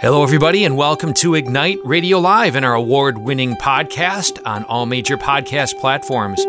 [0.00, 4.86] Hello, everybody, and welcome to Ignite Radio Live and our award winning podcast on all
[4.86, 6.40] major podcast platforms.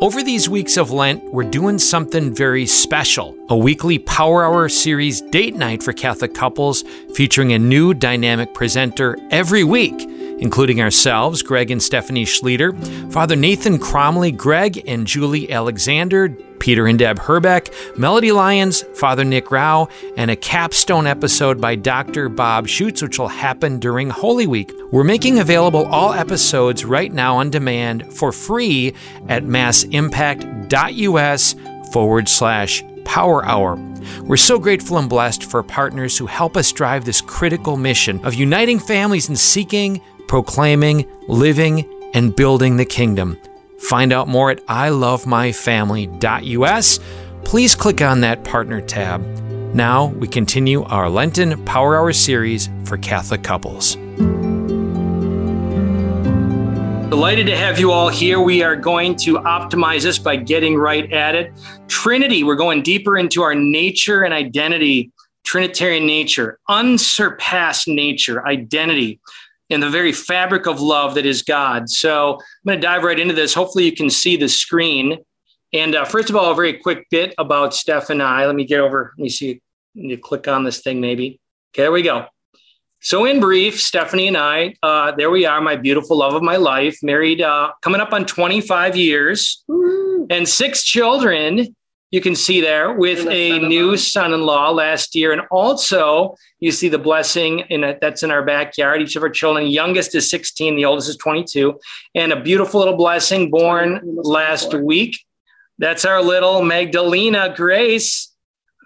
[0.00, 5.20] Over these weeks of Lent, we're doing something very special a weekly Power Hour series
[5.20, 6.84] date night for Catholic couples
[7.14, 10.08] featuring a new dynamic presenter every week,
[10.38, 16.98] including ourselves, Greg and Stephanie Schlueter, Father Nathan Cromly, Greg and Julie Alexander, Peter and
[16.98, 22.28] Deb Herbeck, Melody Lyons, Father Nick Rao, and a capstone episode by Dr.
[22.28, 24.72] Bob Schuchts, which will happen during Holy Week.
[24.90, 28.94] We're making available all episodes right now on demand for free
[29.28, 31.54] at massimpact.us
[31.92, 33.76] forward slash power hour.
[34.22, 38.34] We're so grateful and blessed for partners who help us drive this critical mission of
[38.34, 40.00] uniting families and seeking,
[40.34, 43.38] proclaiming, living, and building the kingdom.
[43.78, 47.00] Find out more at ilovemyfamily.us.
[47.44, 49.24] Please click on that partner tab.
[49.76, 53.94] Now we continue our Lenten Power Hour series for Catholic couples.
[57.10, 58.40] Delighted to have you all here.
[58.40, 61.52] We are going to optimize this by getting right at it.
[61.86, 65.12] Trinity, we're going deeper into our nature and identity,
[65.44, 69.20] Trinitarian nature, unsurpassed nature, identity
[69.70, 71.88] in the very fabric of love that is God.
[71.88, 73.54] So I'm going to dive right into this.
[73.54, 75.18] Hopefully, you can see the screen.
[75.72, 78.46] And uh, first of all, a very quick bit about Steph and I.
[78.46, 79.12] Let me get over.
[79.16, 79.60] Let me see.
[79.94, 81.40] You click on this thing, maybe.
[81.72, 82.26] Okay, there we go.
[83.00, 86.56] So, in brief, Stephanie and I, uh, there we are, my beautiful love of my
[86.56, 89.62] life, married, uh, coming up on 25 years,
[90.30, 91.76] and six children
[92.14, 95.32] you can see there with a new son-in-law last year.
[95.32, 99.02] And also you see the blessing in a, that's in our backyard.
[99.02, 101.76] Each of our children youngest is 16 the oldest is 22
[102.14, 105.18] and a beautiful little blessing born last week.
[105.78, 108.32] That's our little magdalena grace.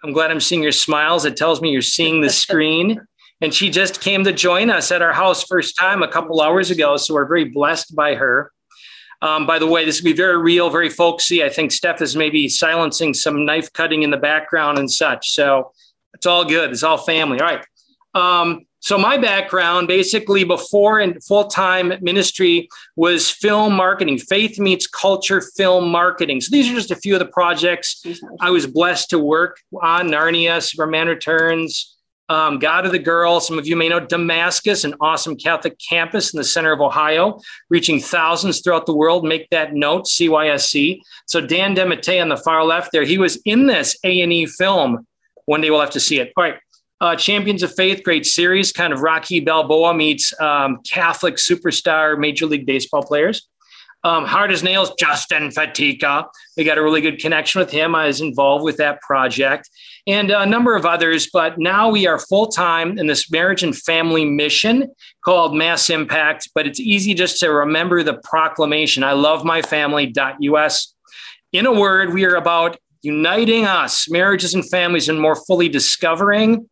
[0.02, 1.26] I'm glad i'm seeing your smiles.
[1.26, 2.98] It tells me you're seeing the screen.
[3.40, 6.72] And she just came to join us at our house first time a couple hours
[6.72, 6.96] ago.
[6.96, 8.50] So we're very blessed by her
[9.20, 11.42] um, by the way, this will be very real, very folksy.
[11.42, 15.30] I think Steph is maybe silencing some knife cutting in the background and such.
[15.30, 15.72] So
[16.14, 16.70] it's all good.
[16.70, 17.40] It's all family.
[17.40, 17.64] All right.
[18.14, 24.18] Um, so my background, basically, before and full time ministry was film marketing.
[24.18, 26.40] Faith meets culture, film marketing.
[26.40, 28.04] So these are just a few of the projects
[28.40, 31.97] I was blessed to work on: Narnia, Superman Returns,
[32.28, 33.40] um, God of the Girl.
[33.40, 37.40] Some of you may know Damascus, an awesome Catholic campus in the center of Ohio,
[37.70, 39.24] reaching thousands throughout the world.
[39.24, 41.00] Make that note, CYSC.
[41.26, 45.06] So Dan DeMatte on the far left there, he was in this A&E film.
[45.46, 46.32] One day we'll have to see it.
[46.36, 46.56] All right.
[47.00, 52.46] Uh, Champions of Faith, great series, kind of Rocky Balboa meets um, Catholic superstar Major
[52.46, 53.48] League Baseball players.
[54.02, 56.26] Um, Hard as Nails, Justin Fatica.
[56.56, 57.94] We got a really good connection with him.
[57.94, 59.70] I was involved with that project
[60.08, 61.28] and a number of others.
[61.30, 64.90] But now we are full time in this marriage and family mission
[65.24, 66.48] called Mass Impact.
[66.54, 70.94] But it's easy just to remember the proclamation I love my family.us.
[71.52, 76.68] In a word, we are about uniting us, marriages and families, and more fully discovering,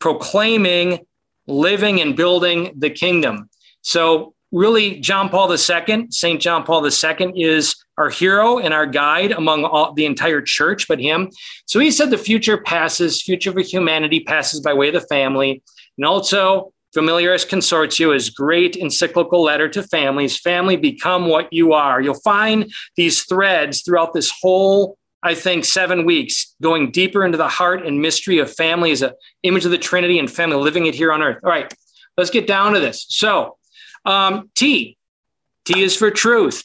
[0.00, 0.98] proclaiming,
[1.46, 3.48] living, and building the kingdom.
[3.82, 6.40] So really John Paul II, St.
[6.40, 11.00] John Paul II is our hero and our guide among all, the entire church, but
[11.00, 11.30] him.
[11.66, 15.62] So he said the future passes, future of humanity passes by way of the family.
[15.96, 20.38] And also, Familiaris Consortio is great encyclical letter to families.
[20.38, 22.02] Family, become what you are.
[22.02, 27.48] You'll find these threads throughout this whole, I think, seven weeks, going deeper into the
[27.48, 30.94] heart and mystery of family as an image of the Trinity and family living it
[30.94, 31.38] here on earth.
[31.42, 31.72] All right,
[32.18, 33.06] let's get down to this.
[33.08, 33.56] So,
[34.04, 34.96] um, T.
[35.64, 36.64] T is for truth.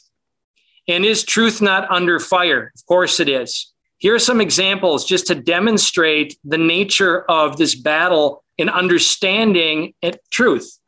[0.88, 2.72] And is truth not under fire?
[2.74, 3.72] Of course it is.
[3.98, 9.92] Here are some examples just to demonstrate the nature of this battle in understanding
[10.30, 10.78] truth.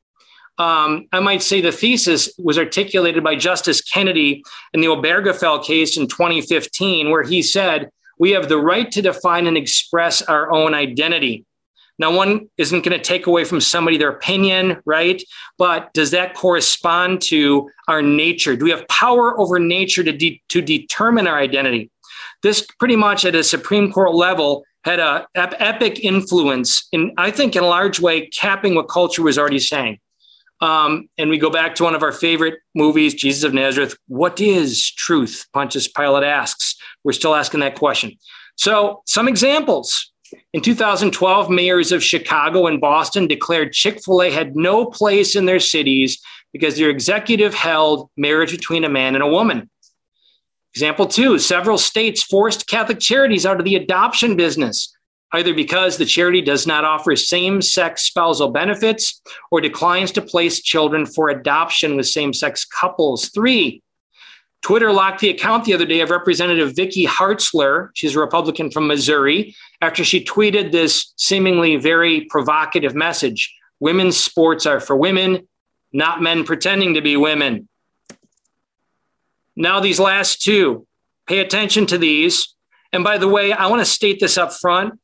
[0.58, 4.42] Um, I might say the thesis was articulated by Justice Kennedy
[4.74, 9.46] in the Obergefell case in 2015, where he said, We have the right to define
[9.46, 11.46] and express our own identity.
[12.00, 15.22] Now, one isn't going to take away from somebody their opinion, right?
[15.58, 18.56] But does that correspond to our nature?
[18.56, 21.91] Do we have power over nature to, de- to determine our identity?
[22.42, 27.30] This pretty much at a Supreme Court level had a ep- epic influence in, I
[27.30, 29.98] think, in a large way, capping what culture was already saying.
[30.62, 33.94] Um, and we go back to one of our favorite movies, Jesus of Nazareth.
[34.08, 35.46] What is truth?
[35.53, 36.76] Pontius Pilate asks.
[37.04, 38.12] We're still asking that question.
[38.56, 40.10] So, some examples
[40.53, 45.47] in 2012, mayors of Chicago and Boston declared Chick fil A had no place in
[45.47, 46.21] their cities
[46.53, 49.71] because their executive held marriage between a man and a woman.
[50.74, 54.94] Example two several states forced Catholic charities out of the adoption business.
[55.32, 59.22] either because the charity does not offer same sex spousal benefits
[59.53, 63.28] or declines to place children for adoption with same sex couples.
[63.28, 63.80] Three,
[64.62, 67.91] Twitter locked the account the other day of Representative Vicky Hartzler.
[67.94, 74.66] She's a Republican from Missouri after she tweeted this seemingly very provocative message Women's sports
[74.66, 75.48] are for women,
[75.92, 77.66] not men pretending to be women.
[79.56, 80.86] Now, these last two,
[81.27, 82.54] pay attention to these.
[82.92, 85.00] And by the way, I want to state this up front.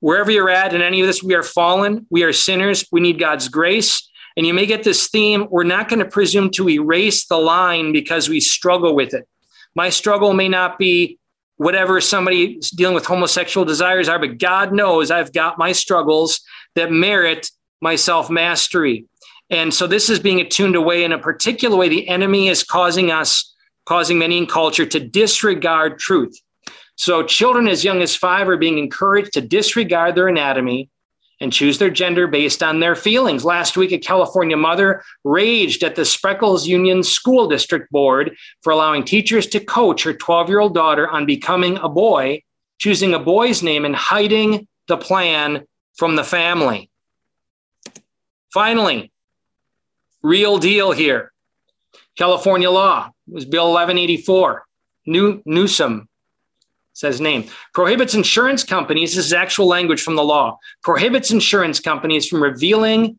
[0.00, 3.18] Wherever you're at in any of this, we are fallen, we are sinners, we need
[3.18, 4.08] God's grace.
[4.36, 7.92] And you may get this theme we're not going to presume to erase the line
[7.92, 9.26] because we struggle with it.
[9.74, 11.18] My struggle may not be
[11.56, 16.40] whatever somebody dealing with homosexual desires are, but God knows I've got my struggles
[16.74, 17.50] that merit
[17.80, 19.06] my self mastery.
[19.50, 21.88] And so this is being attuned away in a particular way.
[21.88, 23.54] The enemy is causing us,
[23.84, 26.36] causing many in culture to disregard truth.
[26.96, 30.88] So children as young as five are being encouraged to disregard their anatomy
[31.40, 33.44] and choose their gender based on their feelings.
[33.44, 39.04] Last week, a California mother raged at the Spreckels Union School District Board for allowing
[39.04, 42.42] teachers to coach her 12 year old daughter on becoming a boy,
[42.78, 45.66] choosing a boy's name, and hiding the plan
[45.96, 46.90] from the family.
[48.52, 49.12] Finally,
[50.22, 51.32] real deal here.
[52.16, 54.64] California law was Bill 1184.
[55.06, 56.08] New, Newsom
[56.96, 57.44] says name,
[57.74, 63.18] prohibits insurance companies, this is actual language from the law, prohibits insurance companies from revealing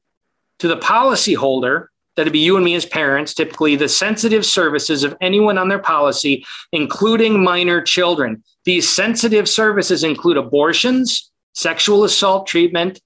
[0.57, 1.85] to the policyholder,
[2.15, 5.77] that'd be you and me as parents, typically the sensitive services of anyone on their
[5.77, 8.43] policy, including minor children.
[8.65, 12.99] These sensitive services include abortions, sexual assault treatment,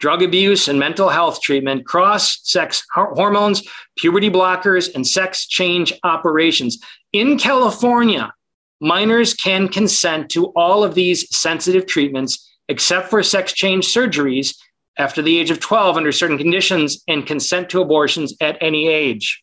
[0.00, 3.62] drug abuse and mental health treatment, cross sex hormones,
[3.96, 6.78] puberty blockers, and sex change operations.
[7.14, 8.34] In California,
[8.80, 14.54] minors can consent to all of these sensitive treatments except for sex change surgeries
[14.96, 19.42] after the age of 12 under certain conditions and consent to abortions at any age.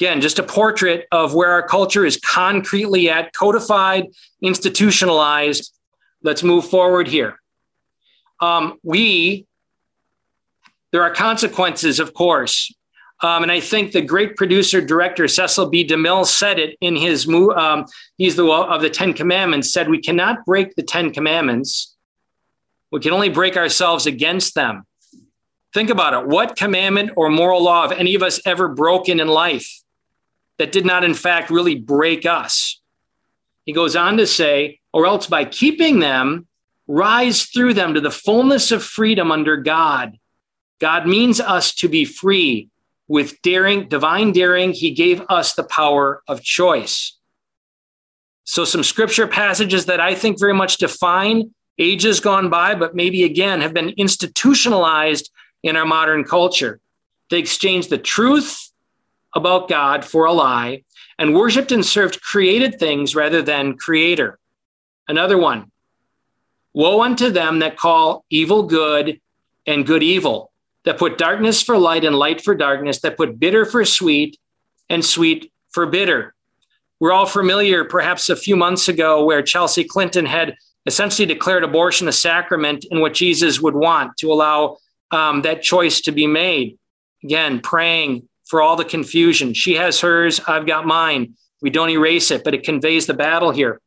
[0.00, 4.06] Again, just a portrait of where our culture is concretely at, codified,
[4.40, 5.72] institutionalized.
[6.22, 7.40] Let's move forward here.
[8.40, 9.46] Um, we,
[10.92, 12.72] there are consequences, of course,
[13.20, 15.86] um, and I think the great producer director Cecil B.
[15.86, 17.28] DeMille said it in his.
[17.28, 17.86] Um,
[18.16, 19.72] he's the of the Ten Commandments.
[19.72, 21.96] Said we cannot break the Ten Commandments.
[22.92, 24.84] We can only break ourselves against them.
[25.74, 26.28] Think about it.
[26.28, 29.82] What commandment or moral law have any of us ever broken in life
[30.58, 32.80] that did not, in fact, really break us?
[33.64, 36.46] He goes on to say, or else by keeping them,
[36.86, 40.18] rise through them to the fullness of freedom under God.
[40.78, 42.70] God means us to be free
[43.08, 47.16] with daring, divine daring, he gave us the power of choice.
[48.44, 53.24] So, some scripture passages that I think very much define ages gone by, but maybe
[53.24, 55.30] again have been institutionalized
[55.62, 56.80] in our modern culture.
[57.30, 58.70] They exchanged the truth
[59.34, 60.82] about God for a lie
[61.18, 64.38] and worshiped and served created things rather than creator.
[65.06, 65.70] Another one
[66.74, 69.20] Woe unto them that call evil good
[69.66, 70.47] and good evil,
[70.88, 74.38] that put darkness for light and light for darkness, that put bitter for sweet
[74.88, 76.34] and sweet for bitter.
[76.98, 80.56] We're all familiar, perhaps a few months ago, where Chelsea Clinton had
[80.86, 84.78] essentially declared abortion a sacrament and what Jesus would want to allow
[85.10, 86.78] um, that choice to be made.
[87.22, 89.52] Again, praying for all the confusion.
[89.52, 91.34] She has hers, I've got mine.
[91.60, 93.78] We don't erase it, but it conveys the battle here.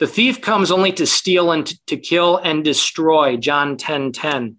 [0.00, 4.56] The thief comes only to steal and to kill and destroy, John 10 10.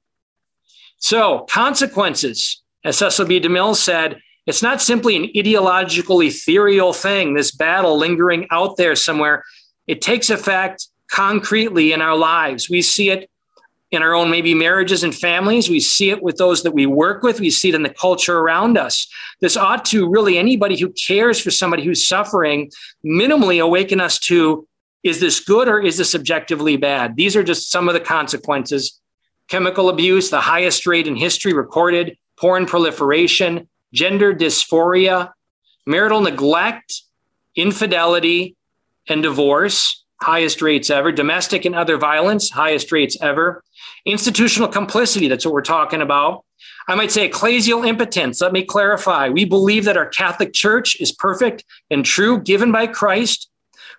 [1.04, 3.38] So, consequences, as Cecil B.
[3.42, 9.44] DeMille said, it's not simply an ideological, ethereal thing, this battle lingering out there somewhere.
[9.86, 12.70] It takes effect concretely in our lives.
[12.70, 13.30] We see it
[13.92, 15.70] in our own maybe marriages and families.
[15.70, 17.42] We see it with those that we work with.
[17.42, 19.06] We see it in the culture around us.
[19.42, 22.72] This ought to really, anybody who cares for somebody who's suffering,
[23.06, 24.66] minimally awaken us to
[25.04, 27.18] is this good or is this objectively bad?
[27.18, 29.02] These are just some of the consequences
[29.54, 35.32] chemical abuse, the highest rate in history recorded, porn proliferation, gender dysphoria,
[35.86, 37.04] marital neglect,
[37.56, 38.56] infidelity,
[39.08, 43.64] and divorce, highest rates ever, domestic and other violence, highest rates ever,
[44.08, 46.44] institutional complicity, that's what we're talking about.
[46.88, 48.42] I might say ecclesial impotence.
[48.42, 49.30] Let me clarify.
[49.30, 53.52] We believe that our Catholic Church is perfect and true, given by Christ,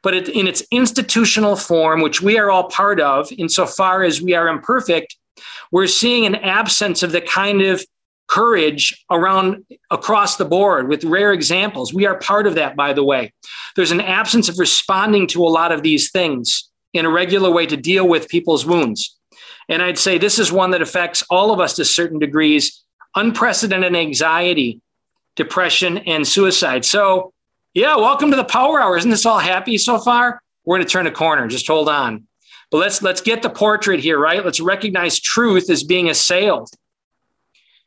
[0.02, 4.48] but in its institutional form, which we are all part of, insofar as we are
[4.48, 5.16] imperfect,
[5.74, 7.84] we're seeing an absence of the kind of
[8.28, 11.92] courage around across the board with rare examples.
[11.92, 13.32] We are part of that, by the way.
[13.74, 17.66] There's an absence of responding to a lot of these things in a regular way
[17.66, 19.18] to deal with people's wounds.
[19.68, 22.84] And I'd say this is one that affects all of us to certain degrees
[23.16, 24.80] unprecedented anxiety,
[25.34, 26.84] depression, and suicide.
[26.84, 27.32] So,
[27.74, 28.96] yeah, welcome to the Power Hour.
[28.96, 30.40] Isn't this all happy so far?
[30.64, 31.48] We're going to turn a corner.
[31.48, 32.28] Just hold on.
[32.74, 34.44] But let's let's get the portrait here, right?
[34.44, 36.68] Let's recognize truth as being assailed.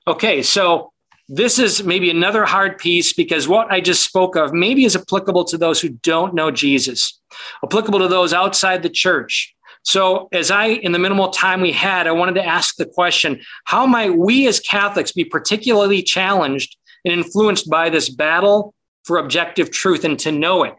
[0.08, 0.94] Okay, so
[1.28, 5.44] this is maybe another hard piece because what I just spoke of maybe is applicable
[5.44, 7.20] to those who don't know Jesus,
[7.66, 9.54] applicable to those outside the church.
[9.84, 13.42] So, as I, in the minimal time we had, I wanted to ask the question
[13.66, 19.70] how might we as Catholics be particularly challenged and influenced by this battle for objective
[19.70, 20.76] truth and to know it?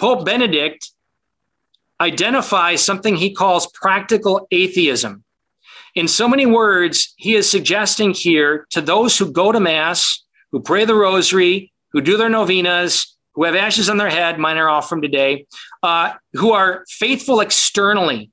[0.00, 0.90] Pope Benedict
[2.02, 5.24] identifies something he calls practical atheism.
[5.94, 10.60] In so many words, he is suggesting here to those who go to Mass, who
[10.60, 14.68] pray the rosary, who do their novenas, who have ashes on their head, mine are
[14.68, 15.46] off from today,
[15.82, 18.30] uh, who are faithful externally,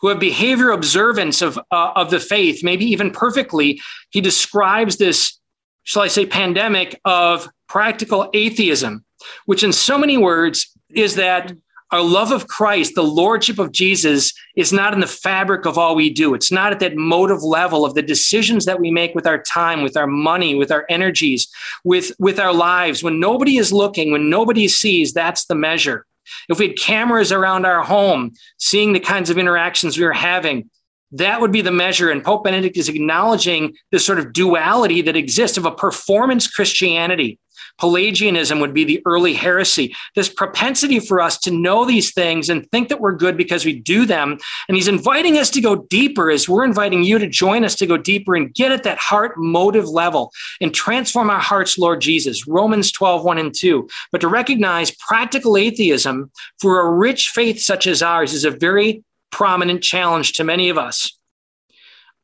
[0.00, 3.80] who have behavior observance of, uh, of the faith, maybe even perfectly.
[4.10, 5.40] He describes this,
[5.82, 9.04] shall I say, pandemic of practical atheism,
[9.46, 11.52] which in so many words is that
[11.90, 15.94] our love of Christ, the lordship of Jesus, is not in the fabric of all
[15.94, 16.34] we do.
[16.34, 19.82] It's not at that motive level of the decisions that we make with our time,
[19.82, 21.48] with our money, with our energies,
[21.84, 23.02] with, with our lives.
[23.02, 26.04] When nobody is looking, when nobody sees, that's the measure.
[26.50, 30.68] If we had cameras around our home, seeing the kinds of interactions we are having,
[31.12, 32.10] that would be the measure.
[32.10, 37.38] And Pope Benedict is acknowledging this sort of duality that exists of a performance Christianity
[37.78, 39.94] Pelagianism would be the early heresy.
[40.14, 43.78] This propensity for us to know these things and think that we're good because we
[43.78, 44.38] do them.
[44.68, 47.86] And he's inviting us to go deeper as we're inviting you to join us to
[47.86, 52.46] go deeper and get at that heart motive level and transform our hearts, Lord Jesus.
[52.46, 53.88] Romans 12, 1 and 2.
[54.12, 56.30] But to recognize practical atheism
[56.60, 60.78] for a rich faith such as ours is a very prominent challenge to many of
[60.78, 61.16] us.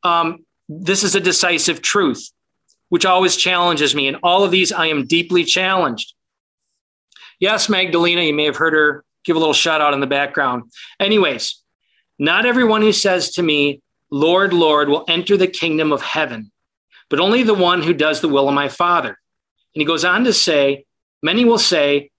[0.03, 2.29] Um, this is a decisive truth
[2.89, 4.07] which always challenges me.
[4.07, 6.13] In all of these, I am deeply challenged.
[7.39, 10.71] Yes, Magdalena, you may have heard her give a little shout out in the background.
[10.99, 11.61] Anyways,
[12.17, 16.51] not everyone who says to me, Lord, Lord, will enter the kingdom of heaven,
[17.09, 19.09] but only the one who does the will of my Father.
[19.09, 20.85] And he goes on to say,
[21.21, 22.11] Many will say,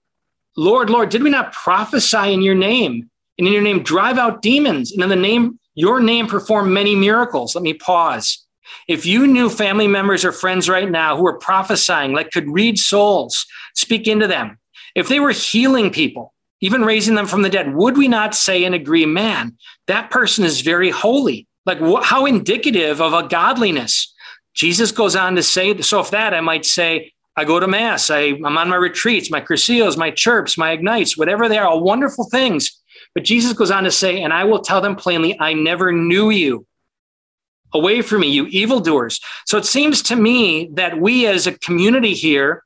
[0.57, 3.09] Lord, Lord, did we not prophesy in your name?
[3.37, 6.95] And in your name drive out demons, and in the name, your name perform many
[6.95, 7.55] miracles.
[7.55, 8.46] Let me pause.
[8.87, 12.79] If you knew family members or friends right now who were prophesying, like could read
[12.79, 14.57] souls, speak into them,
[14.95, 18.63] if they were healing people, even raising them from the dead, would we not say
[18.63, 21.47] and agree, man, that person is very holy?
[21.65, 24.13] Like, wh- how indicative of a godliness?
[24.53, 28.09] Jesus goes on to say, so if that, I might say, I go to mass,
[28.09, 31.83] I, am on my retreats, my cursillos, my chirps, my ignites, whatever they are, all
[31.83, 32.81] wonderful things.
[33.13, 36.31] But Jesus goes on to say, and I will tell them plainly, I never knew
[36.31, 36.65] you.
[37.73, 39.19] Away from me, you evildoers.
[39.45, 42.63] So it seems to me that we as a community here,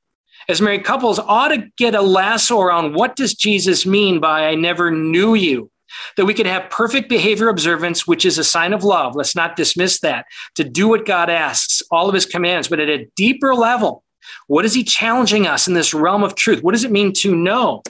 [0.47, 4.55] as married couples, ought to get a lasso around what does Jesus mean by I
[4.55, 5.71] never knew you?
[6.17, 9.15] That we could have perfect behavior observance, which is a sign of love.
[9.15, 10.25] Let's not dismiss that.
[10.55, 14.03] To do what God asks, all of his commands, but at a deeper level,
[14.47, 16.63] what is he challenging us in this realm of truth?
[16.63, 17.81] What does it mean to know?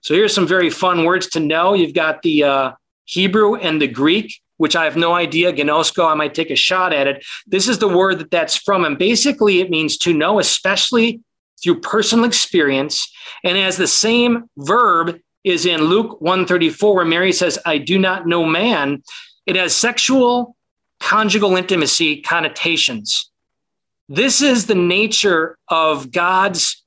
[0.00, 1.72] So here's some very fun words to know.
[1.72, 2.72] You've got the uh,
[3.04, 6.94] Hebrew and the Greek which I have no idea, gnosko, I might take a shot
[6.94, 7.22] at it.
[7.46, 8.86] This is the word that that's from.
[8.86, 11.20] And basically, it means to know, especially
[11.62, 13.12] through personal experience.
[13.44, 18.26] And as the same verb is in Luke 134, where Mary says, I do not
[18.26, 19.02] know man,
[19.44, 20.56] it has sexual
[20.98, 23.30] conjugal intimacy connotations.
[24.08, 26.82] This is the nature of God's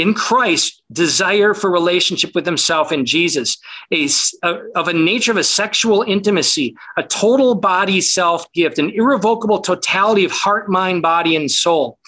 [0.00, 3.58] in Christ desire for relationship with himself in Jesus,
[3.92, 4.08] a,
[4.42, 9.60] a, of a nature of a sexual intimacy, a total body self gift, an irrevocable
[9.60, 11.98] totality of heart, mind, body, and soul.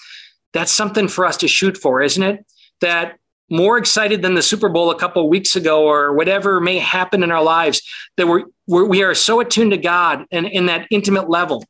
[0.53, 2.45] That's something for us to shoot for, isn't it?
[2.81, 3.17] That
[3.49, 7.31] more excited than the Super Bowl a couple weeks ago or whatever may happen in
[7.31, 7.81] our lives,
[8.17, 11.63] that we're, we're we are so attuned to God and in that intimate level.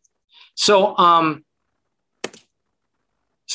[0.56, 1.44] So, um,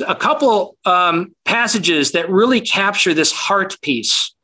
[0.06, 4.34] a couple um, passages that really capture this heart piece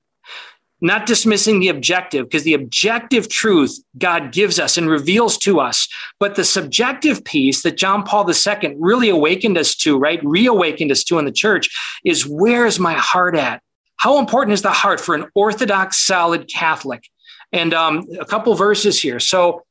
[0.84, 5.88] not dismissing the objective because the objective truth God gives us and reveals to us,
[6.20, 10.20] but the subjective piece that John Paul II really awakened us to, right?
[10.23, 11.70] Reawakened us to in the church
[12.04, 13.62] is where's my heart at?
[13.96, 17.08] How important is the heart for an Orthodox, solid Catholic?
[17.50, 19.20] And um, a couple verses here.
[19.20, 19.62] So,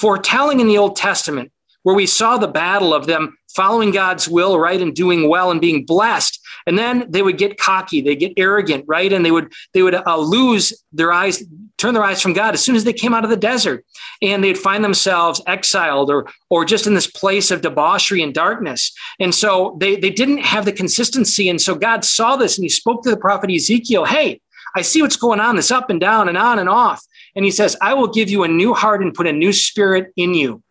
[0.00, 1.52] foretelling in the Old Testament,
[1.86, 5.60] where we saw the battle of them following God's will, right, and doing well and
[5.60, 6.40] being blessed.
[6.66, 9.94] And then they would get cocky, they get arrogant, right, and they would they would
[9.94, 11.44] uh, lose their eyes,
[11.78, 13.84] turn their eyes from God as soon as they came out of the desert.
[14.20, 18.92] And they'd find themselves exiled or, or just in this place of debauchery and darkness.
[19.20, 21.48] And so they, they didn't have the consistency.
[21.48, 24.40] And so God saw this and he spoke to the prophet Ezekiel, Hey,
[24.74, 27.00] I see what's going on, this up and down and on and off.
[27.36, 30.12] And he says, I will give you a new heart and put a new spirit
[30.16, 30.64] in you.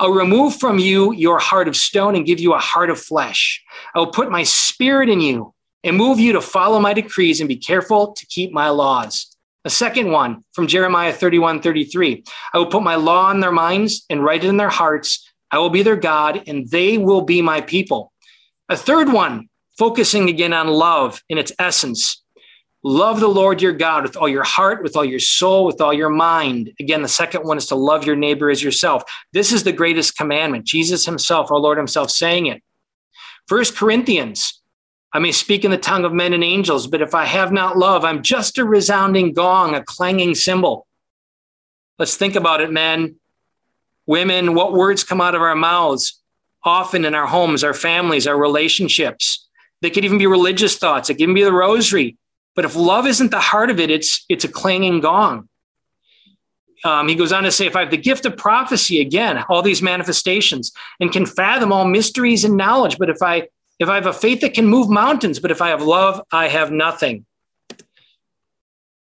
[0.00, 3.62] I'll remove from you your heart of stone and give you a heart of flesh.
[3.94, 5.52] I will put my spirit in you
[5.84, 9.26] and move you to follow my decrees and be careful to keep my laws.
[9.66, 12.24] A second one from Jeremiah 31 33.
[12.54, 15.30] I will put my law in their minds and write it in their hearts.
[15.50, 18.10] I will be their God and they will be my people.
[18.70, 22.22] A third one, focusing again on love in its essence.
[22.82, 25.92] Love the Lord your God with all your heart, with all your soul, with all
[25.92, 26.72] your mind.
[26.80, 29.02] Again, the second one is to love your neighbor as yourself.
[29.32, 30.64] This is the greatest commandment.
[30.64, 32.62] Jesus himself, our Lord himself, saying it.
[33.46, 34.62] First Corinthians,
[35.12, 37.76] I may speak in the tongue of men and angels, but if I have not
[37.76, 40.86] love, I'm just a resounding gong, a clanging cymbal.
[41.98, 43.16] Let's think about it, men,
[44.06, 46.20] women, what words come out of our mouths
[46.62, 49.48] often in our homes, our families, our relationships.
[49.82, 51.10] They could even be religious thoughts.
[51.10, 52.16] It can be the rosary.
[52.56, 55.48] But if love isn't the heart of it, it's it's a clanging gong.
[56.82, 59.60] Um, he goes on to say, if I have the gift of prophecy, again, all
[59.60, 64.06] these manifestations, and can fathom all mysteries and knowledge, but if I if I have
[64.06, 67.24] a faith that can move mountains, but if I have love, I have nothing.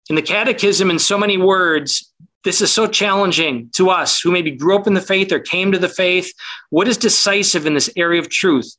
[0.08, 2.10] In the catechism, in so many words,
[2.44, 5.72] this is so challenging to us who maybe grew up in the faith or came
[5.72, 6.32] to the faith.
[6.70, 8.74] What is decisive in this area of truth?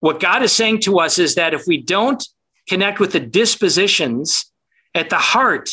[0.00, 2.26] What God is saying to us is that if we don't
[2.68, 4.50] connect with the dispositions
[4.94, 5.70] at the heart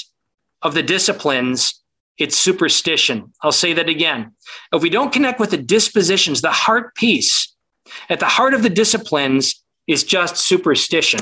[0.61, 1.81] of the disciplines,
[2.17, 3.33] it's superstition.
[3.41, 4.33] I'll say that again.
[4.71, 7.53] If we don't connect with the dispositions, the heart piece
[8.09, 11.21] at the heart of the disciplines is just superstition.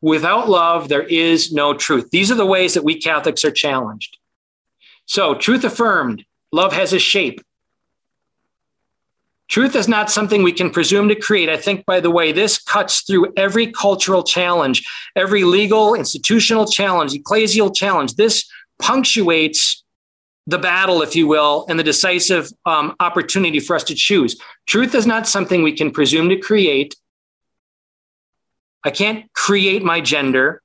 [0.00, 2.10] Without love, there is no truth.
[2.10, 4.18] These are the ways that we Catholics are challenged.
[5.06, 7.40] So, truth affirmed, love has a shape.
[9.52, 11.50] Truth is not something we can presume to create.
[11.50, 14.82] I think, by the way, this cuts through every cultural challenge,
[15.14, 18.14] every legal, institutional challenge, ecclesial challenge.
[18.14, 18.48] This
[18.80, 19.84] punctuates
[20.46, 24.40] the battle, if you will, and the decisive um, opportunity for us to choose.
[24.64, 26.96] Truth is not something we can presume to create.
[28.82, 30.62] I can't create my gender.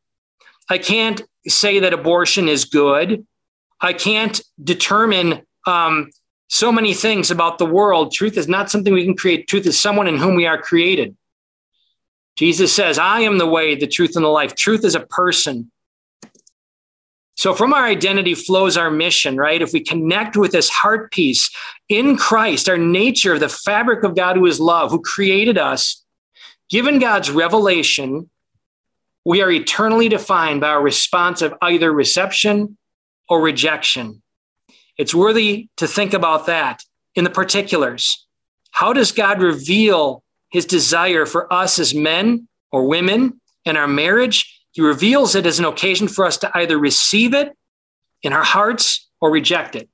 [0.70, 3.28] I can't say that abortion is good.
[3.82, 6.10] I can't determine um,
[6.48, 8.14] so many things about the world.
[8.14, 9.48] Truth is not something we can create.
[9.48, 11.16] Truth is someone in whom we are created.
[12.38, 14.56] Jesus says, I am the way, the truth, and the life.
[14.56, 15.72] Truth is a person.
[17.36, 19.62] So from our identity flows our mission, right?
[19.62, 21.52] If we connect with this heart piece
[21.90, 26.04] in Christ, our nature, the fabric of God who is love, who created us,
[26.70, 28.30] given God's revelation,
[29.24, 32.78] we are eternally defined by our response of either reception
[33.30, 34.22] or rejection.
[34.98, 36.84] It's worthy to think about that
[37.16, 38.26] in the particulars.
[38.72, 44.62] How does God reveal his desire for us as men or women in our marriage?
[44.72, 47.56] He reveals it as an occasion for us to either receive it
[48.22, 49.90] in our hearts or reject it.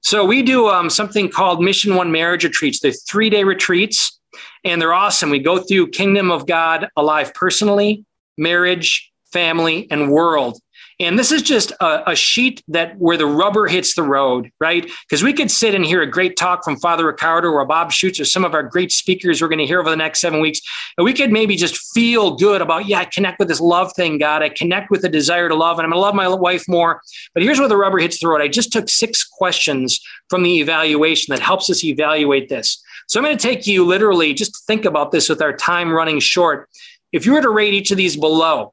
[0.00, 2.80] So we do um, something called Mission One Marriage Retreats.
[2.80, 4.20] They're three day retreats,
[4.64, 5.30] and they're awesome.
[5.30, 8.04] We go through Kingdom of God alive personally,
[8.38, 10.60] marriage, family, and world.
[10.98, 14.90] And this is just a, a, sheet that where the rubber hits the road, right?
[15.06, 18.18] Because we could sit and hear a great talk from Father Riccardo or Bob Schuchts
[18.18, 20.60] or some of our great speakers we're going to hear over the next seven weeks.
[20.96, 24.16] And we could maybe just feel good about, yeah, I connect with this love thing,
[24.16, 24.42] God.
[24.42, 27.02] I connect with the desire to love, and I'm going to love my wife more.
[27.34, 28.40] But here's where the rubber hits the road.
[28.40, 32.82] I just took six questions from the evaluation that helps us evaluate this.
[33.06, 36.20] So I'm going to take you literally just think about this with our time running
[36.20, 36.70] short.
[37.12, 38.72] If you were to rate each of these below,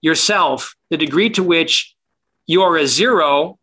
[0.00, 1.94] yourself the degree to which
[2.46, 3.58] you are a zero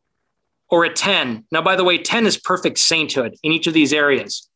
[0.69, 1.45] or a 10.
[1.51, 4.49] Now, by the way, 10 is perfect sainthood in each of these areas.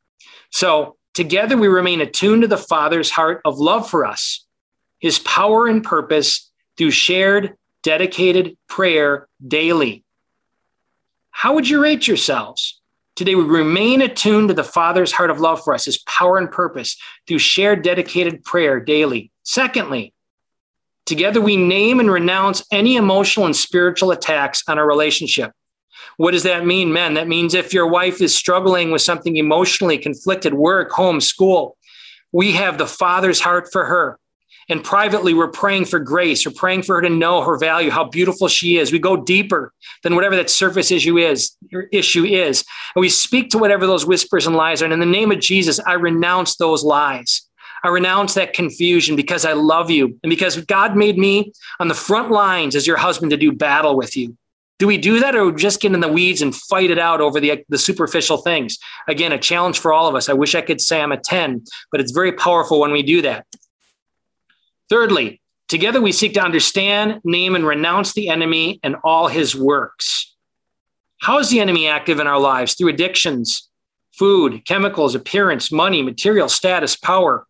[0.52, 4.46] So together we remain attuned to the Father's heart of love for us,
[5.00, 10.04] his power and purpose through shared, dedicated prayer daily.
[11.32, 12.80] How would you rate yourselves?
[13.16, 16.50] Today, we remain attuned to the Father's heart of love for us, his power and
[16.50, 19.32] purpose through shared, dedicated prayer daily.
[19.44, 20.14] Secondly,
[21.12, 25.52] Together, we name and renounce any emotional and spiritual attacks on our relationship.
[26.16, 27.16] What does that mean, men?
[27.16, 31.76] That means if your wife is struggling with something emotionally conflicted, work, home, school,
[32.32, 34.20] we have the Father's heart for her.
[34.70, 36.46] And privately, we're praying for grace.
[36.46, 38.94] We're praying for her to know her value, how beautiful she is.
[38.94, 41.58] We go deeper than whatever that surface issue is.
[41.72, 42.64] Your Issue is,
[42.96, 44.86] and we speak to whatever those whispers and lies are.
[44.86, 47.42] And in the name of Jesus, I renounce those lies.
[47.84, 51.96] I renounce that confusion because I love you and because God made me on the
[51.96, 54.38] front lines as your husband to do battle with you.
[54.78, 57.40] Do we do that or just get in the weeds and fight it out over
[57.40, 58.80] the, the superficial things?
[59.08, 60.28] Again, a challenge for all of us.
[60.28, 63.22] I wish I could say I'm a 10, but it's very powerful when we do
[63.22, 63.46] that.
[64.90, 70.36] Thirdly, together we seek to understand, name, and renounce the enemy and all his works.
[71.22, 72.74] How is the enemy active in our lives?
[72.74, 73.70] Through addictions,
[74.18, 77.46] food, chemicals, appearance, money, material, status, power.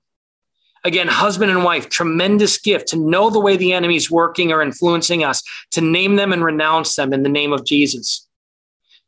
[0.83, 4.61] Again, husband and wife, tremendous gift to know the way the enemy is working or
[4.61, 8.27] influencing us, to name them and renounce them in the name of Jesus.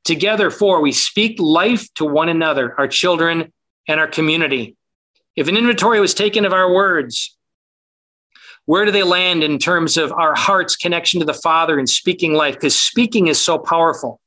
[0.03, 3.51] Together, four, we speak life to one another, our children,
[3.87, 4.75] and our community.
[5.35, 7.35] If an inventory was taken of our words,
[8.65, 12.33] where do they land in terms of our heart's connection to the Father and speaking
[12.33, 12.55] life?
[12.55, 14.21] Because speaking is so powerful,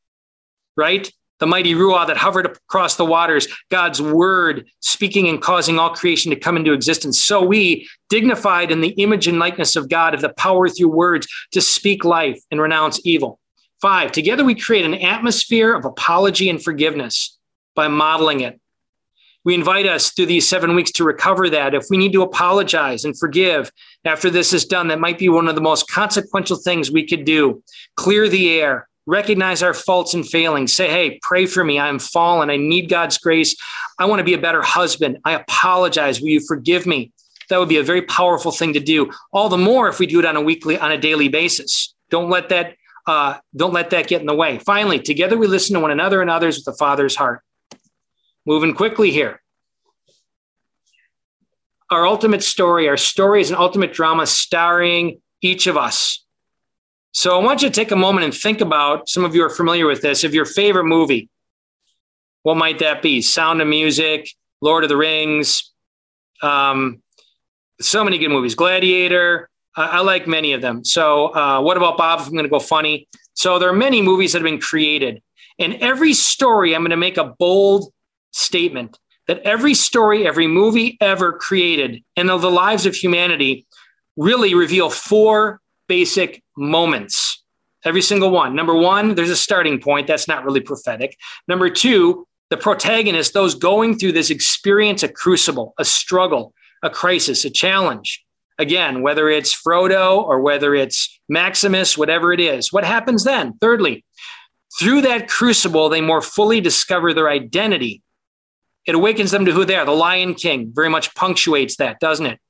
[0.76, 1.10] right?
[1.38, 6.30] The mighty Ruah that hovered across the waters, God's word speaking and causing all creation
[6.30, 7.22] to come into existence.
[7.22, 11.26] So we, dignified in the image and likeness of God, have the power through words
[11.52, 13.38] to speak life and renounce evil.
[13.80, 17.38] Five, together we create an atmosphere of apology and forgiveness
[17.74, 18.58] by modeling it.
[19.44, 21.72] We invite us through these seven weeks to recover that.
[21.72, 23.70] If we need to apologize and forgive
[24.04, 27.24] after this is done, that might be one of the most consequential things we could
[27.24, 27.62] do.
[27.94, 30.74] Clear the air, recognize our faults and failings.
[30.74, 31.78] Say, hey, pray for me.
[31.78, 32.50] I'm fallen.
[32.50, 33.56] I need God's grace.
[33.98, 35.18] I want to be a better husband.
[35.24, 36.20] I apologize.
[36.20, 37.12] Will you forgive me?
[37.48, 39.10] That would be a very powerful thing to do.
[39.32, 41.94] All the more if we do it on a weekly, on a daily basis.
[42.10, 42.74] Don't let that
[43.06, 44.58] uh, don't let that get in the way.
[44.58, 47.40] Finally, together we listen to one another and others with the Father's heart.
[48.44, 49.40] Moving quickly here.
[51.88, 56.25] Our ultimate story, our story is an ultimate drama starring each of us.
[57.16, 59.48] So I want you to take a moment and think about some of you are
[59.48, 60.22] familiar with this.
[60.22, 61.30] Of your favorite movie,
[62.42, 63.22] what might that be?
[63.22, 64.28] Sound of Music,
[64.60, 65.72] Lord of the Rings,
[66.42, 67.02] um,
[67.80, 68.54] so many good movies.
[68.54, 69.48] Gladiator.
[69.74, 70.84] I, I like many of them.
[70.84, 72.20] So uh, what about Bob?
[72.20, 73.08] If I'm going to go funny.
[73.32, 75.22] So there are many movies that have been created,
[75.58, 77.90] and every story I'm going to make a bold
[78.32, 83.66] statement that every story, every movie ever created, and of the lives of humanity
[84.18, 87.42] really reveal four basic moments.
[87.84, 88.54] Every single one.
[88.56, 90.06] Number one, there's a starting point.
[90.06, 91.16] That's not really prophetic.
[91.46, 97.44] Number two, the protagonist, those going through this experience, a crucible, a struggle, a crisis,
[97.44, 98.24] a challenge.
[98.58, 102.72] Again, whether it's Frodo or whether it's Maximus, whatever it is.
[102.72, 103.54] What happens then?
[103.60, 104.04] Thirdly,
[104.78, 108.02] through that crucible, they more fully discover their identity.
[108.86, 109.84] It awakens them to who they are.
[109.84, 112.40] The Lion King very much punctuates that, doesn't it?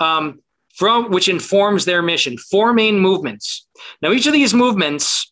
[0.00, 0.40] Um,
[0.72, 2.38] from which informs their mission.
[2.38, 3.66] Four main movements.
[4.00, 5.30] Now, each of these movements,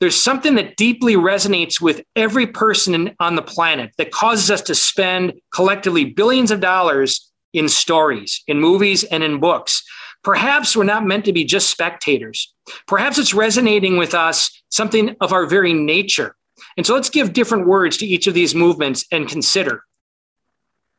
[0.00, 4.74] there's something that deeply resonates with every person on the planet that causes us to
[4.74, 9.82] spend collectively billions of dollars in stories, in movies, and in books.
[10.24, 12.54] Perhaps we're not meant to be just spectators.
[12.86, 16.36] Perhaps it's resonating with us something of our very nature.
[16.76, 19.84] And so let's give different words to each of these movements and consider.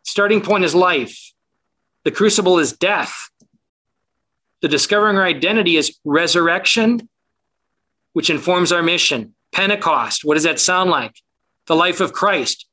[0.04, 1.34] Starting point is life.
[2.04, 3.30] The crucible is death.
[4.63, 7.10] The discovering our identity is resurrection,
[8.13, 9.36] which informs our mission.
[9.52, 11.17] Pentecost, what does that sound like?
[11.67, 12.65] The life of Christ.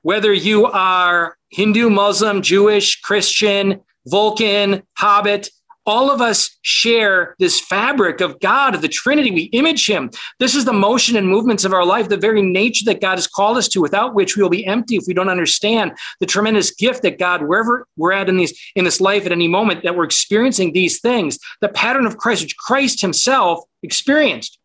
[0.00, 5.50] Whether you are Hindu, Muslim, Jewish, Christian, Vulcan, Hobbit,
[5.88, 9.30] all of us share this fabric of God, of the Trinity.
[9.30, 10.10] We image Him.
[10.38, 13.26] This is the motion and movements of our life, the very nature that God has
[13.26, 16.70] called us to, without which we will be empty if we don't understand the tremendous
[16.70, 19.96] gift that God, wherever we're at in these in this life at any moment, that
[19.96, 24.58] we're experiencing these things, the pattern of Christ, which Christ Himself experienced.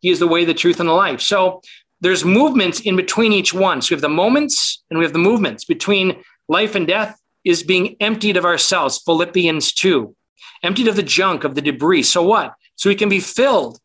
[0.00, 1.20] He is the way, the truth, and the life.
[1.20, 1.60] So
[2.00, 3.82] there's movements in between each one.
[3.82, 7.64] So we have the moments and we have the movements between life and death is
[7.64, 9.02] being emptied of ourselves.
[9.04, 10.14] Philippians 2
[10.62, 12.04] emptied of the junk, of the debris.
[12.04, 12.54] So what?
[12.76, 13.78] So we can be filled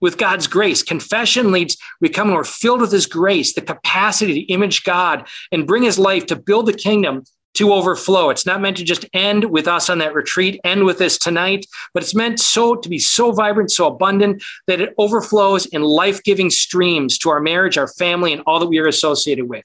[0.00, 0.82] with God's grace.
[0.82, 5.28] Confession leads, we come and we're filled with His grace, the capacity to image God
[5.50, 7.24] and bring His life to build the kingdom
[7.54, 8.30] to overflow.
[8.30, 11.66] It's not meant to just end with us on that retreat, end with this tonight,
[11.92, 16.50] but it's meant so to be so vibrant, so abundant that it overflows in life-giving
[16.50, 19.64] streams to our marriage, our family, and all that we are associated with.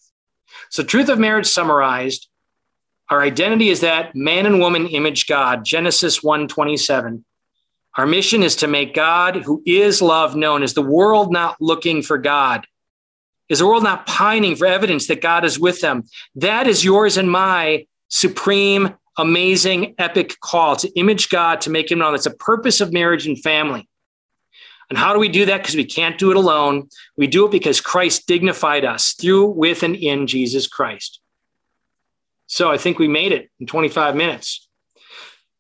[0.70, 2.28] So, truth of marriage summarized
[3.10, 7.24] our identity is that man and woman image God, Genesis 1:27.
[7.96, 10.62] Our mission is to make God, who is love, known.
[10.62, 12.68] Is the world not looking for God?
[13.50, 16.04] Is the world not pining for evidence that God is with them?
[16.36, 22.00] That is yours and my supreme, amazing, epic call to image God, to make him
[22.00, 22.12] known.
[22.12, 23.88] That's a purpose of marriage and family.
[24.90, 25.62] And how do we do that?
[25.62, 26.90] Because we can't do it alone.
[27.18, 31.20] We do it because Christ dignified us through, with, and in Jesus Christ.
[32.48, 34.68] So I think we made it in 25 minutes.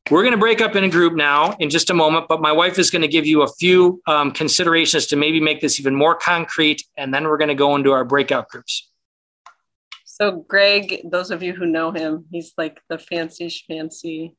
[0.09, 2.53] We're going to break up in a group now in just a moment, but my
[2.53, 5.93] wife is going to give you a few um, considerations to maybe make this even
[5.95, 8.89] more concrete, and then we're going to go into our breakout groups.
[10.05, 14.35] So, Greg, those of you who know him, he's like the fancy schmancy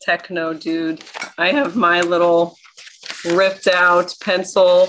[0.00, 1.04] techno dude.
[1.36, 2.56] I have my little
[3.24, 4.88] ripped out pencil.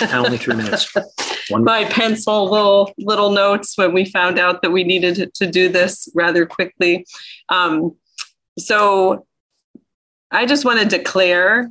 [0.00, 0.94] Only three minutes.
[1.50, 1.62] One.
[1.62, 6.08] my pencil little little notes when we found out that we needed to do this
[6.14, 7.04] rather quickly.
[7.50, 7.96] Um,
[8.58, 9.26] so
[10.30, 11.70] I just want to declare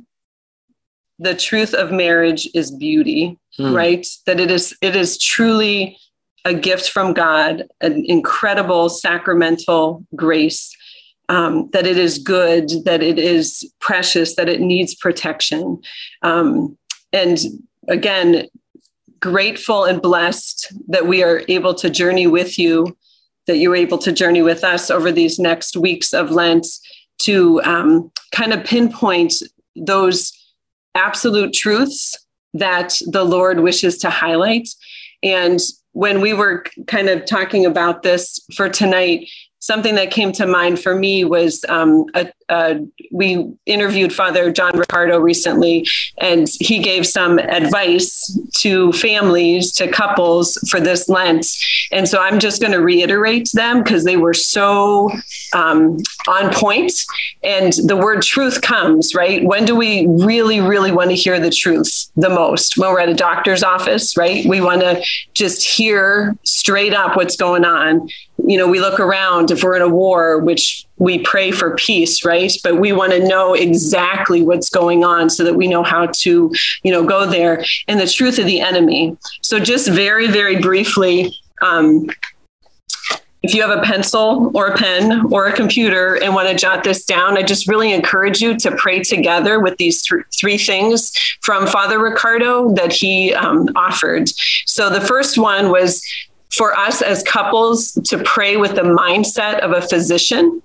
[1.18, 3.74] the truth of marriage is beauty, mm.
[3.74, 4.06] right?
[4.26, 5.98] That it is it is truly
[6.44, 10.74] a gift from God, an incredible sacramental grace.
[11.30, 15.80] Um, that it is good, that it is precious, that it needs protection.
[16.20, 16.76] Um,
[17.14, 17.38] and
[17.88, 18.46] again,
[19.20, 22.94] grateful and blessed that we are able to journey with you,
[23.46, 26.66] that you're able to journey with us over these next weeks of Lent
[27.20, 29.32] to um, kind of pinpoint
[29.74, 30.30] those
[30.94, 32.18] absolute truths
[32.52, 34.68] that the Lord wishes to highlight.
[35.22, 35.58] And
[35.92, 39.28] when we were kind of talking about this for tonight,
[39.64, 42.80] something that came to mind for me was um, a, a,
[43.10, 45.86] we interviewed Father John Riccardo recently,
[46.18, 51.46] and he gave some advice to families, to couples for this Lent.
[51.92, 55.10] And so I'm just going to reiterate them because they were so
[55.52, 56.92] um, on point.
[57.42, 59.44] And the word truth comes, right?
[59.44, 62.76] When do we really, really want to hear the truth the most?
[62.76, 64.44] When we're at a doctor's office, right?
[64.46, 65.02] We want to
[65.34, 68.08] just hear straight up what's going on.
[68.46, 72.24] You know, we look around if we're in a war, which we pray for peace,
[72.24, 72.52] right?
[72.62, 76.52] But we want to know exactly what's going on so that we know how to,
[76.82, 79.16] you know, go there and the truth of the enemy.
[79.40, 82.08] So just very, very briefly, um,
[83.42, 86.82] if you have a pencil or a pen or a computer and want to jot
[86.82, 91.12] this down, I just really encourage you to pray together with these th- three things
[91.42, 94.30] from Father Riccardo that he um, offered.
[94.64, 96.02] So the first one was
[96.52, 100.62] for us as couples to pray with the mindset of a physician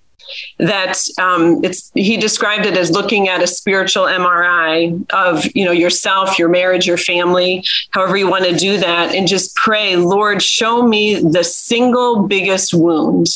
[0.57, 5.71] that um, it's he described it as looking at a spiritual MRI of you know
[5.71, 10.41] yourself, your marriage, your family, however you want to do that, and just pray, Lord,
[10.41, 13.27] show me the single biggest wound.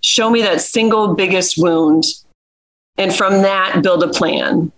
[0.00, 2.04] Show me that single biggest wound.
[2.96, 4.72] And from that, build a plan.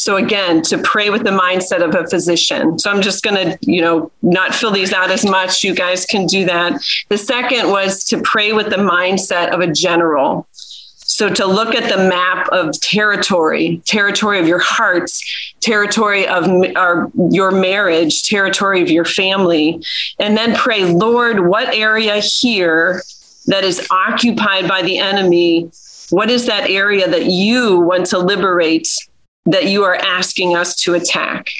[0.00, 2.78] So again, to pray with the mindset of a physician.
[2.78, 5.62] So I'm just going to, you know, not fill these out as much.
[5.62, 6.80] You guys can do that.
[7.10, 10.48] The second was to pray with the mindset of a general.
[10.54, 15.22] So to look at the map of territory, territory of your hearts,
[15.60, 19.84] territory of our, your marriage, territory of your family,
[20.18, 23.02] and then pray, Lord, what area here
[23.48, 25.70] that is occupied by the enemy?
[26.08, 28.88] What is that area that you want to liberate
[29.50, 31.50] that you are asking us to attack,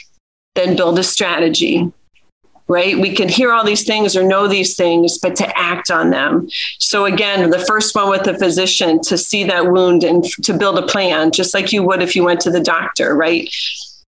[0.54, 1.92] then build a strategy.
[2.68, 2.96] Right?
[2.96, 6.48] We can hear all these things or know these things, but to act on them.
[6.78, 10.78] So, again, the first one with the physician to see that wound and to build
[10.78, 13.52] a plan, just like you would if you went to the doctor, right?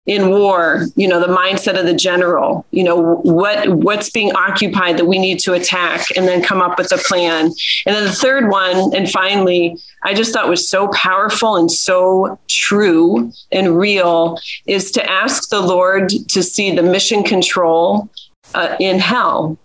[0.08, 4.96] In war you know the mindset of the general you know what what's being occupied
[4.96, 7.46] that we need to attack and then come up with a plan.
[7.86, 12.38] And then the third one and finally i just thought was so powerful and so
[12.48, 18.10] true and real is to ask the lord to see the mission control
[18.54, 19.58] uh, in hell.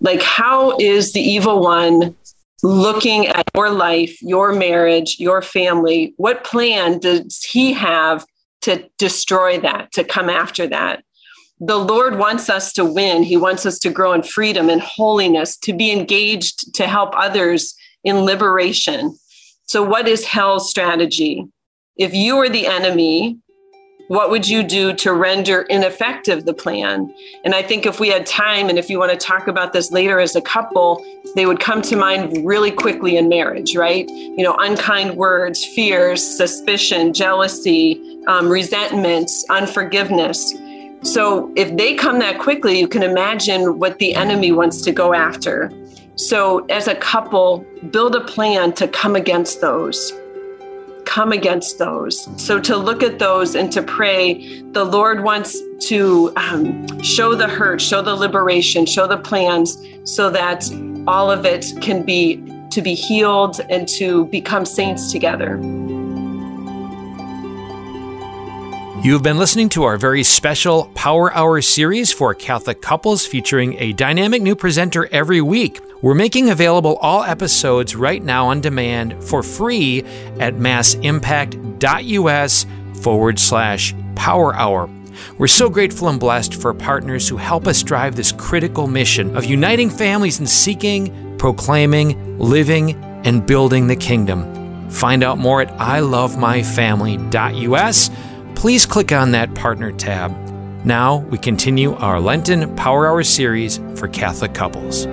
[0.00, 2.16] Like how is the evil one
[2.62, 6.14] looking at your life your marriage your family?
[6.16, 8.24] What plan does he have
[8.62, 11.02] to destroy that, to come after that.
[11.60, 13.22] The Lord wants us to win.
[13.24, 17.74] He wants us to grow in freedom and holiness, to be engaged to help others
[18.04, 19.18] in liberation.
[19.66, 21.46] So, what is hell's strategy?
[21.96, 23.38] If you were the enemy,
[24.08, 27.14] what would you do to render ineffective the plan?
[27.44, 29.92] And I think if we had time, and if you want to talk about this
[29.92, 34.08] later as a couple, they would come to mind really quickly in marriage, right?
[34.08, 40.54] You know, unkind words, fears, suspicion, jealousy, um, resentment, unforgiveness.
[41.02, 45.14] So if they come that quickly, you can imagine what the enemy wants to go
[45.14, 45.72] after.
[46.14, 50.12] So as a couple, build a plan to come against those
[51.08, 52.28] come against those.
[52.36, 57.48] So to look at those and to pray, the Lord wants to um, show the
[57.48, 60.70] hurt, show the liberation, show the plans so that
[61.06, 65.56] all of it can be to be healed and to become saints together.
[69.00, 73.92] You've been listening to our very special Power Hour series for Catholic couples featuring a
[73.92, 75.78] dynamic new presenter every week.
[76.02, 80.02] We're making available all episodes right now on demand for free
[80.40, 82.66] at massimpact.us
[83.00, 84.90] forward slash power hour.
[85.38, 89.44] We're so grateful and blessed for partners who help us drive this critical mission of
[89.44, 94.90] uniting families in seeking, proclaiming, living, and building the kingdom.
[94.90, 98.10] Find out more at ilovemyfamily.us.
[98.58, 100.32] Please click on that partner tab.
[100.84, 105.06] Now we continue our Lenten Power Hour series for Catholic couples.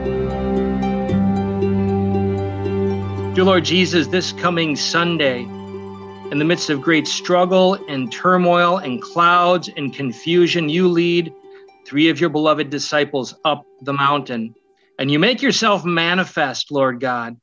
[3.35, 8.99] Dear Lord Jesus, this coming Sunday, in the midst of great struggle and turmoil and
[8.99, 11.31] clouds and confusion, you lead
[11.85, 14.55] three of your beloved disciples up the mountain.
[14.97, 17.39] And you make yourself manifest, Lord God.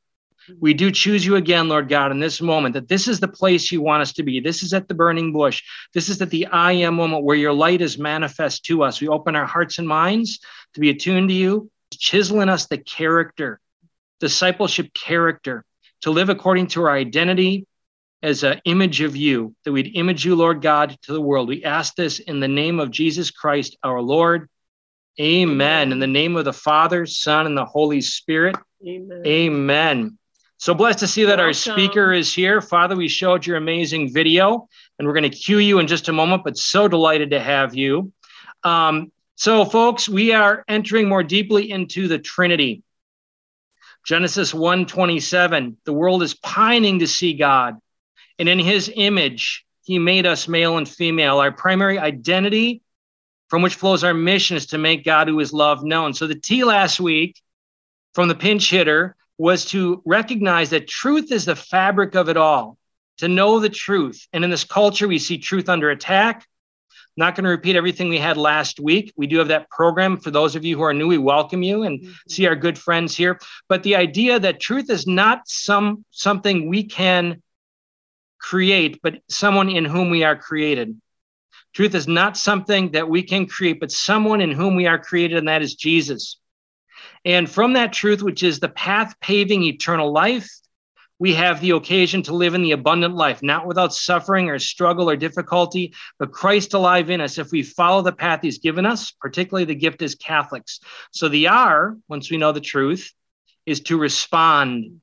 [0.60, 3.70] We do choose you again, Lord God, in this moment, that this is the place
[3.70, 4.40] you want us to be.
[4.40, 5.62] This is at the burning bush.
[5.94, 9.00] This is at the I am moment where your light is manifest to us.
[9.00, 10.40] We open our hearts and minds
[10.74, 13.60] to be attuned to you, chisel in us the character,
[14.20, 15.64] discipleship character
[16.02, 17.66] to live according to our identity
[18.22, 21.48] as an image of you, that we'd image you, Lord God, to the world.
[21.48, 24.48] We ask this in the name of Jesus Christ, our Lord.
[25.20, 25.92] Amen.
[25.92, 28.56] In the name of the Father, Son, and the Holy Spirit.
[28.86, 29.22] Amen.
[29.26, 30.18] Amen.
[30.62, 31.46] So blessed to see that Welcome.
[31.46, 32.60] our speaker is here.
[32.60, 36.12] Father, we showed your amazing video, and we're going to cue you in just a
[36.12, 38.12] moment, but so delighted to have you.
[38.62, 42.84] Um, so, folks, we are entering more deeply into the Trinity.
[44.06, 47.78] Genesis 1:27, the world is pining to see God.
[48.38, 51.38] And in his image, he made us male and female.
[51.38, 52.82] Our primary identity
[53.48, 56.14] from which flows our mission is to make God who is love known.
[56.14, 57.42] So the T last week
[58.14, 62.78] from the pinch hitter was to recognize that truth is the fabric of it all,
[63.18, 64.28] to know the truth.
[64.32, 66.46] And in this culture, we see truth under attack.
[67.16, 69.12] Not going to repeat everything we had last week.
[69.16, 70.18] We do have that program.
[70.18, 72.12] For those of you who are new, we welcome you and mm-hmm.
[72.28, 73.40] see our good friends here.
[73.68, 77.42] But the idea that truth is not some something we can
[78.40, 80.96] create, but someone in whom we are created.
[81.74, 85.38] Truth is not something that we can create, but someone in whom we are created,
[85.38, 86.38] and that is Jesus.
[87.24, 90.50] And from that truth, which is the path paving eternal life,
[91.18, 95.08] we have the occasion to live in the abundant life, not without suffering or struggle
[95.08, 99.12] or difficulty, but Christ alive in us if we follow the path he's given us,
[99.12, 100.80] particularly the gift as Catholics.
[101.12, 103.12] So the R, once we know the truth,
[103.66, 105.00] is to respond,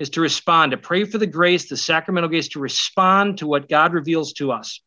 [0.00, 3.68] is to respond, to pray for the grace, the sacramental grace, to respond to what
[3.68, 4.80] God reveals to us.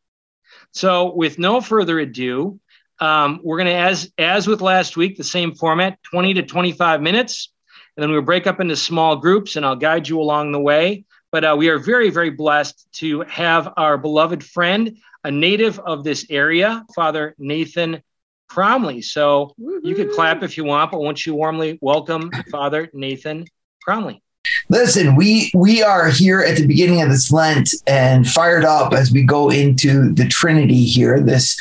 [0.73, 2.59] So with no further ado,
[2.99, 7.01] um, we're going to, as as with last week, the same format, 20 to 25
[7.01, 7.51] minutes.
[7.95, 11.05] And then we'll break up into small groups and I'll guide you along the way.
[11.31, 16.03] But uh, we are very, very blessed to have our beloved friend, a native of
[16.03, 18.01] this area, Father Nathan
[18.49, 19.03] Cromly.
[19.03, 19.81] So Woo-hoo.
[19.83, 23.45] you could clap if you want, but won't you warmly welcome Father Nathan
[23.85, 24.21] Cromly?
[24.69, 29.11] Listen, we we are here at the beginning of this Lent and fired up as
[29.11, 31.19] we go into the Trinity here.
[31.19, 31.59] This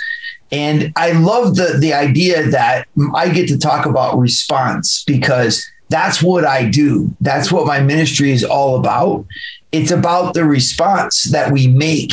[0.50, 6.22] and I love the the idea that I get to talk about response because that's
[6.22, 7.14] what I do.
[7.20, 9.26] That's what my ministry is all about.
[9.72, 12.12] It's about the response that we make.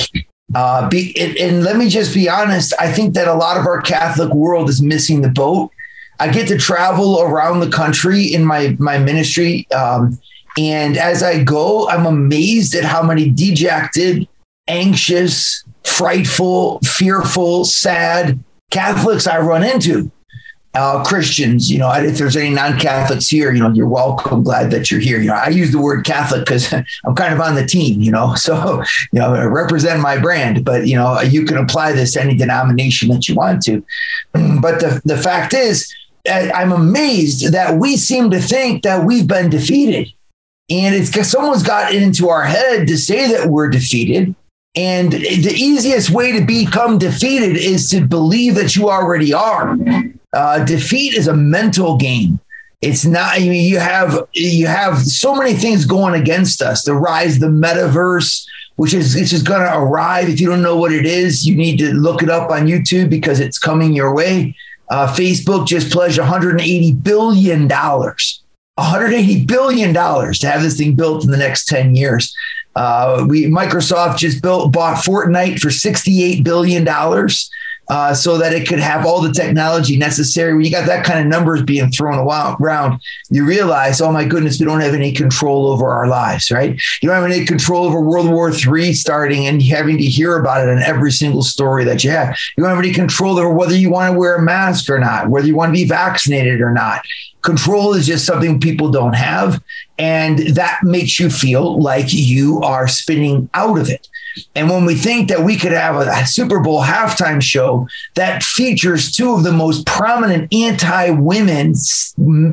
[0.54, 2.74] Uh, be, and, and let me just be honest.
[2.80, 5.72] I think that a lot of our Catholic world is missing the boat.
[6.20, 10.20] I get to travel around the country in my my ministry, um,
[10.58, 14.28] and as I go, I'm amazed at how many dejected,
[14.68, 20.12] anxious, frightful, fearful, sad Catholics I run into
[20.74, 24.44] uh, Christians, you know, if there's any non-Catholics here, you know, you're welcome.
[24.44, 25.20] Glad that you're here.
[25.20, 26.72] You know, I use the word Catholic because
[27.06, 30.64] I'm kind of on the team, you know, so you know, I represent my brand.
[30.64, 33.84] But you know, you can apply this to any denomination that you want to.
[34.32, 35.94] But the the fact is,
[36.30, 40.14] I'm amazed that we seem to think that we've been defeated,
[40.72, 44.34] and it's because someone's got it into our head to say that we're defeated.
[44.74, 49.78] And the easiest way to become defeated is to believe that you already are.
[50.32, 52.40] Uh, defeat is a mental game.
[52.82, 53.36] It's not.
[53.36, 56.84] I mean, you have you have so many things going against us.
[56.86, 60.30] The rise, the metaverse, which is it's just going to arrive.
[60.30, 63.10] If you don't know what it is, you need to look it up on YouTube
[63.10, 64.56] because it's coming your way.
[64.90, 68.41] Uh, Facebook just pledged 180 billion dollars,
[68.76, 72.34] 180 billion dollars to have this thing built in the next 10 years.
[72.76, 77.50] Uh, we Microsoft just built bought Fortnite for 68 billion dollars.
[77.92, 80.54] Uh, so that it could have all the technology necessary.
[80.54, 84.62] When you got that kind of numbers being thrown around, you realize, oh my goodness,
[84.62, 86.80] we don't have any control over our lives, right?
[87.02, 90.66] You don't have any control over World War III starting and having to hear about
[90.66, 92.38] it in every single story that you have.
[92.56, 95.28] You don't have any control over whether you want to wear a mask or not,
[95.28, 97.02] whether you want to be vaccinated or not.
[97.42, 99.62] Control is just something people don't have.
[99.98, 104.08] And that makes you feel like you are spinning out of it.
[104.56, 109.12] And when we think that we could have a, Super Bowl halftime show that features
[109.12, 111.74] two of the most prominent anti-women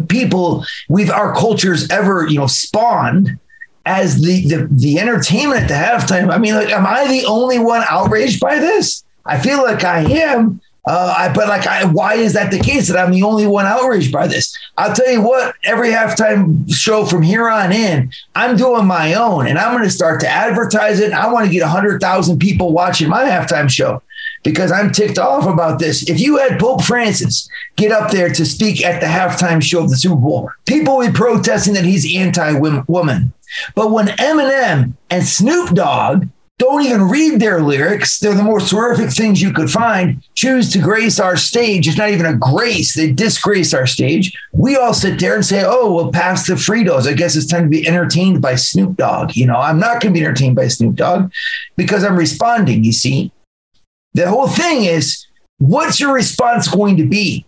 [0.08, 3.38] people we've our cultures ever, you know, spawned
[3.86, 6.30] as the, the the entertainment at the halftime.
[6.30, 9.04] I mean, like, am I the only one outraged by this?
[9.24, 10.60] I feel like I am.
[10.88, 13.66] Uh, I, but like, I, why is that the case that I'm the only one
[13.66, 14.56] outraged by this?
[14.78, 19.46] I'll tell you what, every halftime show from here on in, I'm doing my own
[19.48, 21.12] and I'm going to start to advertise it.
[21.12, 24.00] I want to get 100,000 people watching my halftime show
[24.42, 26.08] because I'm ticked off about this.
[26.08, 29.90] If you had Pope Francis get up there to speak at the halftime show of
[29.90, 32.52] the Super Bowl, people would be protesting that he's anti
[32.88, 33.34] woman.
[33.74, 36.28] But when Eminem and Snoop Dogg
[36.58, 38.18] don't even read their lyrics.
[38.18, 40.22] They're the most horrific things you could find.
[40.34, 41.86] Choose to grace our stage.
[41.86, 42.94] It's not even a grace.
[42.94, 44.36] They disgrace our stage.
[44.52, 47.06] We all sit there and say, oh, well, pass the Fritos.
[47.06, 49.36] I guess it's time to be entertained by Snoop Dogg.
[49.36, 51.30] You know, I'm not going to be entertained by Snoop Dogg
[51.76, 53.30] because I'm responding, you see.
[54.14, 55.26] The whole thing is,
[55.58, 57.46] what's your response going to be?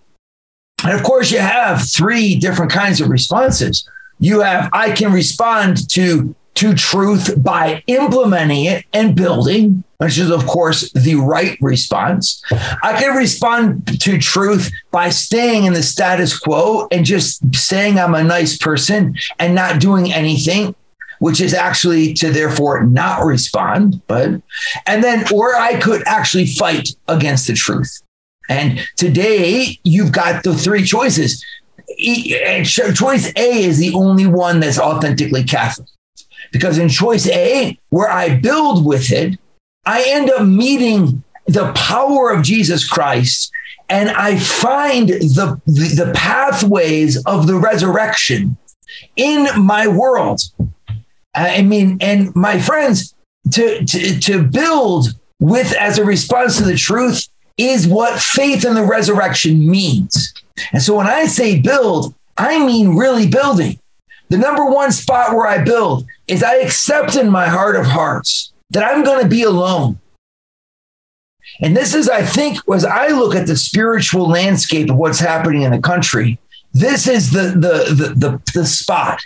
[0.84, 3.88] And of course, you have three different kinds of responses.
[4.20, 10.30] You have, I can respond to to truth by implementing it and building, which is,
[10.30, 12.42] of course, the right response.
[12.82, 18.14] I can respond to truth by staying in the status quo and just saying I'm
[18.14, 20.74] a nice person and not doing anything.
[21.18, 24.40] Which is actually to therefore not respond, but
[24.86, 28.00] and then, or I could actually fight against the truth.
[28.48, 31.44] And today you've got the three choices.
[32.64, 35.88] Choice A is the only one that's authentically Catholic.
[36.52, 39.38] Because in choice A, where I build with it,
[39.86, 43.50] I end up meeting the power of Jesus Christ
[43.88, 48.56] and I find the, the, pathways of the resurrection
[49.16, 50.40] in my world.
[51.34, 53.14] I mean, and my friends,
[53.52, 55.08] to, to, to build
[55.40, 57.26] with as a response to the truth
[57.56, 60.32] is what faith in the resurrection means.
[60.72, 63.79] And so when I say build, I mean really building.
[64.30, 68.52] The number one spot where I build is I accept in my heart of hearts
[68.70, 69.98] that I'm going to be alone.
[71.60, 75.62] And this is, I think, as I look at the spiritual landscape of what's happening
[75.62, 76.38] in the country,
[76.72, 79.20] this is the, the, the, the, the spot.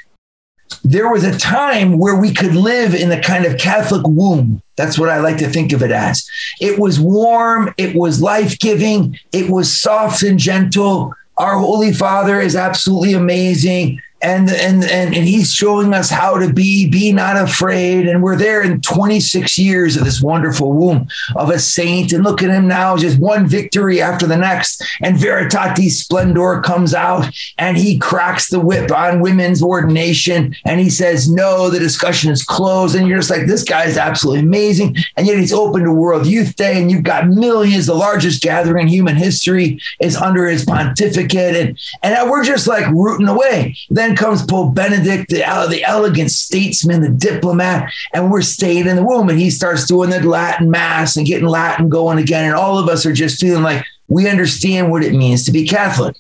[0.83, 4.63] There was a time where we could live in a kind of Catholic womb.
[4.77, 6.27] That's what I like to think of it as.
[6.61, 11.15] It was warm, it was life giving, it was soft and gentle.
[11.37, 16.51] Our Holy Father is absolutely amazing and and and and he's showing us how to
[16.53, 18.09] be be not afraid.
[18.09, 21.07] And we're there in 26 years of this wonderful womb
[21.37, 22.13] of a saint.
[22.13, 24.83] And look at him now just one victory after the next.
[25.03, 30.57] And veritatis splendor comes out and he cracks the whip on women's ordination.
[30.65, 32.97] And he says no the discussion is closed.
[32.97, 34.97] And you're just like this guy is absolutely amazing.
[35.17, 37.87] And yet he's open to world youth day and you've got millions.
[37.87, 41.57] The largest gathering in human history is under his pontificate.
[41.57, 43.77] And and we're just like rooting away.
[43.91, 48.97] Then comes Pope Benedict, the, uh, the elegant statesman, the diplomat, and we're staying in
[48.97, 49.29] the room.
[49.29, 52.45] And he starts doing the Latin mass and getting Latin going again.
[52.45, 55.67] And all of us are just feeling like we understand what it means to be
[55.67, 56.17] Catholic.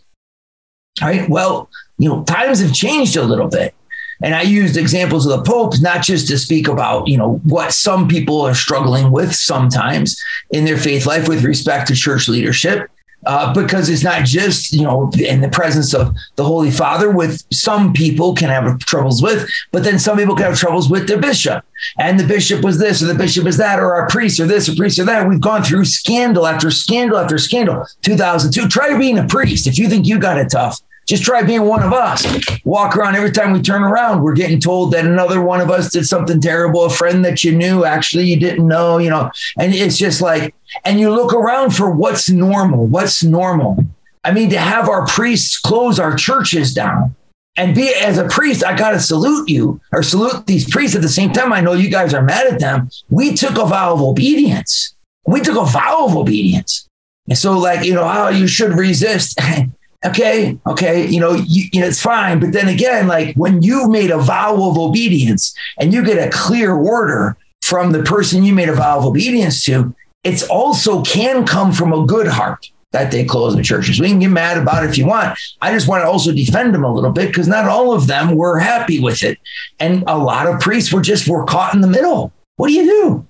[1.03, 1.28] All right.
[1.28, 1.68] Well,
[1.99, 3.74] you know, times have changed a little bit.
[4.22, 7.72] And I used examples of the Pope, not just to speak about, you know, what
[7.72, 10.20] some people are struggling with sometimes
[10.51, 12.88] in their faith life with respect to church leadership,
[13.26, 17.42] uh, because it's not just you know in the presence of the Holy Father, with
[17.52, 21.16] some people can have troubles with, but then some people can have troubles with the
[21.16, 21.64] bishop,
[21.98, 24.68] and the bishop was this or the bishop is that, or our priest or this
[24.68, 25.28] or priest or that.
[25.28, 27.86] We've gone through scandal after scandal after scandal.
[28.02, 28.68] 2002.
[28.68, 30.80] Try being a priest if you think you got it tough.
[31.07, 32.26] Just try being one of us.
[32.64, 35.90] Walk around every time we turn around, we're getting told that another one of us
[35.90, 36.84] did something terrible.
[36.84, 40.55] A friend that you knew, actually, you didn't know, you know, and it's just like,
[40.84, 42.86] and you look around for what's normal.
[42.86, 43.84] What's normal?
[44.24, 47.14] I mean, to have our priests close our churches down
[47.57, 51.02] and be as a priest, I got to salute you or salute these priests at
[51.02, 51.52] the same time.
[51.52, 52.88] I know you guys are mad at them.
[53.11, 54.94] We took a vow of obedience.
[55.26, 56.88] We took a vow of obedience.
[57.28, 59.38] And so, like, you know, how you should resist.
[60.05, 62.40] okay, okay, you know, you, you know, it's fine.
[62.40, 66.30] But then again, like when you made a vow of obedience and you get a
[66.30, 71.46] clear order from the person you made a vow of obedience to, it's also can
[71.46, 74.00] come from a good heart that they close the churches.
[74.00, 75.36] We can get mad about it if you want.
[75.61, 78.36] I just want to also defend them a little bit because not all of them
[78.36, 79.38] were happy with it.
[79.80, 82.32] And a lot of priests were just were caught in the middle.
[82.57, 83.26] What do you do?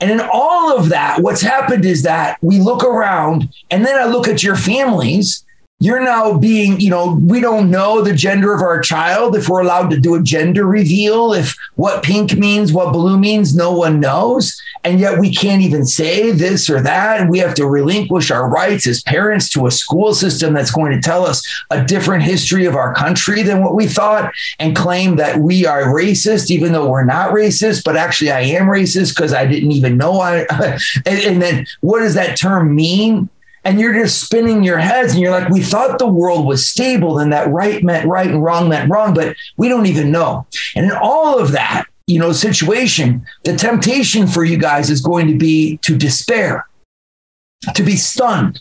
[0.00, 4.06] And in all of that, what's happened is that we look around and then I
[4.06, 5.44] look at your families
[5.80, 9.36] you're now being, you know, we don't know the gender of our child.
[9.36, 13.54] If we're allowed to do a gender reveal, if what pink means, what blue means,
[13.54, 14.60] no one knows.
[14.82, 17.20] And yet we can't even say this or that.
[17.20, 20.90] And we have to relinquish our rights as parents to a school system that's going
[20.90, 25.14] to tell us a different history of our country than what we thought and claim
[25.16, 27.84] that we are racist, even though we're not racist.
[27.84, 30.44] But actually, I am racist because I didn't even know I.
[31.06, 33.28] and, and then what does that term mean?
[33.64, 37.18] And you're just spinning your heads and you're like we thought the world was stable
[37.18, 40.46] and that right meant right and wrong meant wrong but we don't even know.
[40.74, 45.28] And in all of that you know situation the temptation for you guys is going
[45.28, 46.66] to be to despair
[47.74, 48.60] to be stunned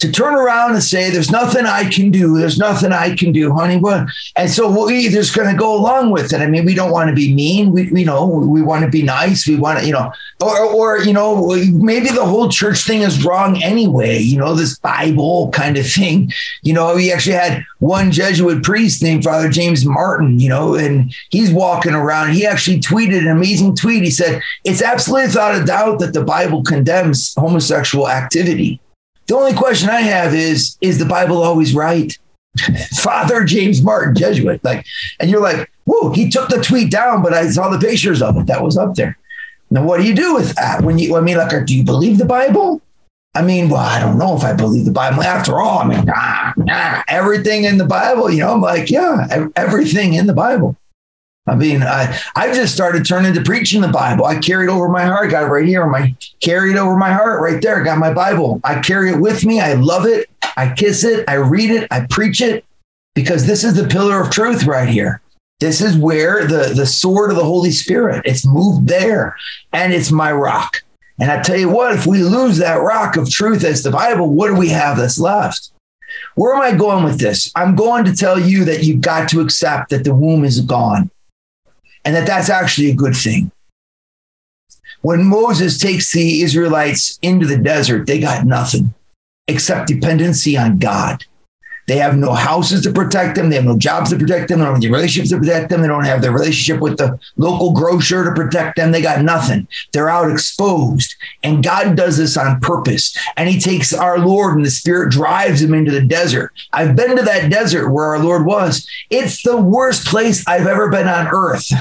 [0.00, 2.38] to turn around and say, "There's nothing I can do.
[2.38, 4.06] There's nothing I can do, honey." What?
[4.34, 6.40] And so we just going to go along with it.
[6.40, 7.72] I mean, we don't want to be mean.
[7.72, 9.46] We, you know, we want to be nice.
[9.46, 13.24] We want to, you know, or, or you know, maybe the whole church thing is
[13.24, 14.18] wrong anyway.
[14.18, 16.32] You know, this Bible kind of thing.
[16.62, 20.40] You know, we actually had one Jesuit priest named Father James Martin.
[20.40, 22.32] You know, and he's walking around.
[22.32, 24.02] He actually tweeted an amazing tweet.
[24.02, 28.80] He said, "It's absolutely without a doubt that the Bible condemns homosexual activity."
[29.30, 32.18] The only question I have is, is the Bible always right?
[32.96, 34.58] Father James Martin, Jesuit.
[34.64, 34.84] Like,
[35.20, 38.36] and you're like, whoa, he took the tweet down, but I saw the pictures of
[38.38, 39.16] it that was up there.
[39.70, 40.82] Now, what do you do with that?
[40.82, 42.82] When you, I mean, like, do you believe the Bible?
[43.36, 45.22] I mean, well, I don't know if I believe the Bible.
[45.22, 50.14] After all, I mean, ah, everything in the Bible, you know, I'm like, yeah, everything
[50.14, 50.76] in the Bible.
[51.46, 54.26] I mean, I I just started turning to preaching the Bible.
[54.26, 55.86] I carried over my heart, got it right here.
[55.86, 57.82] My carried over my heart right there.
[57.82, 58.60] Got my Bible.
[58.62, 59.60] I carry it with me.
[59.60, 60.28] I love it.
[60.56, 61.24] I kiss it.
[61.28, 61.88] I read it.
[61.90, 62.64] I preach it
[63.14, 65.22] because this is the pillar of truth right here.
[65.60, 68.22] This is where the the sword of the Holy Spirit.
[68.26, 69.36] It's moved there,
[69.72, 70.82] and it's my rock.
[71.18, 74.32] And I tell you what, if we lose that rock of truth as the Bible,
[74.32, 75.72] what do we have that's left?
[76.34, 77.50] Where am I going with this?
[77.54, 81.10] I'm going to tell you that you've got to accept that the womb is gone
[82.04, 83.50] and that that's actually a good thing.
[85.02, 88.92] When Moses takes the Israelites into the desert, they got nothing
[89.48, 91.24] except dependency on God.
[91.90, 93.50] They have no houses to protect them.
[93.50, 94.60] They have no jobs to protect them.
[94.60, 95.82] They don't have any relationships to protect them.
[95.82, 98.92] They don't have their relationship with the local grocer to protect them.
[98.92, 99.66] They got nothing.
[99.92, 101.12] They're out exposed.
[101.42, 103.16] And God does this on purpose.
[103.36, 106.52] And He takes our Lord and the Spirit drives Him into the desert.
[106.72, 108.88] I've been to that desert where our Lord was.
[109.10, 111.72] It's the worst place I've ever been on earth.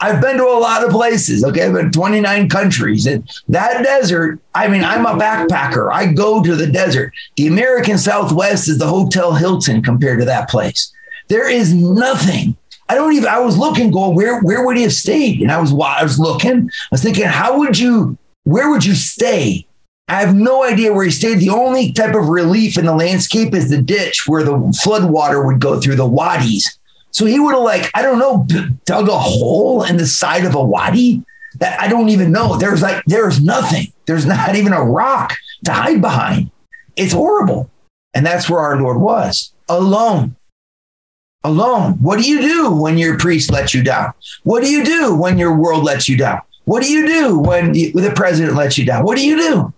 [0.00, 1.44] I've been to a lot of places.
[1.44, 1.64] Okay.
[1.64, 3.06] I've been 29 countries.
[3.06, 5.92] And that desert, I mean, I'm a backpacker.
[5.92, 7.12] I go to the desert.
[7.36, 10.92] The American Southwest is the Hotel Hilton compared to that place.
[11.28, 12.56] There is nothing.
[12.88, 15.40] I don't even, I was looking, going, where, where would he have stayed?
[15.40, 18.94] And I was, I was looking, I was thinking, how would you, where would you
[18.94, 19.66] stay?
[20.08, 21.40] I have no idea where he stayed.
[21.40, 25.44] The only type of relief in the landscape is the ditch where the flood water
[25.44, 26.75] would go through the wadis.
[27.16, 28.46] So he would have like, I don't know,
[28.84, 31.24] dug a hole in the side of a wadi
[31.60, 32.58] that I don't even know.
[32.58, 33.90] There's like, there's nothing.
[34.04, 35.32] There's not even a rock
[35.64, 36.50] to hide behind.
[36.94, 37.70] It's horrible.
[38.12, 40.36] And that's where our Lord was alone.
[41.42, 41.92] Alone.
[42.02, 44.12] What do you do when your priest lets you down?
[44.42, 46.42] What do you do when your world lets you down?
[46.66, 49.04] What do you do when the president lets you down?
[49.04, 49.72] What do you do?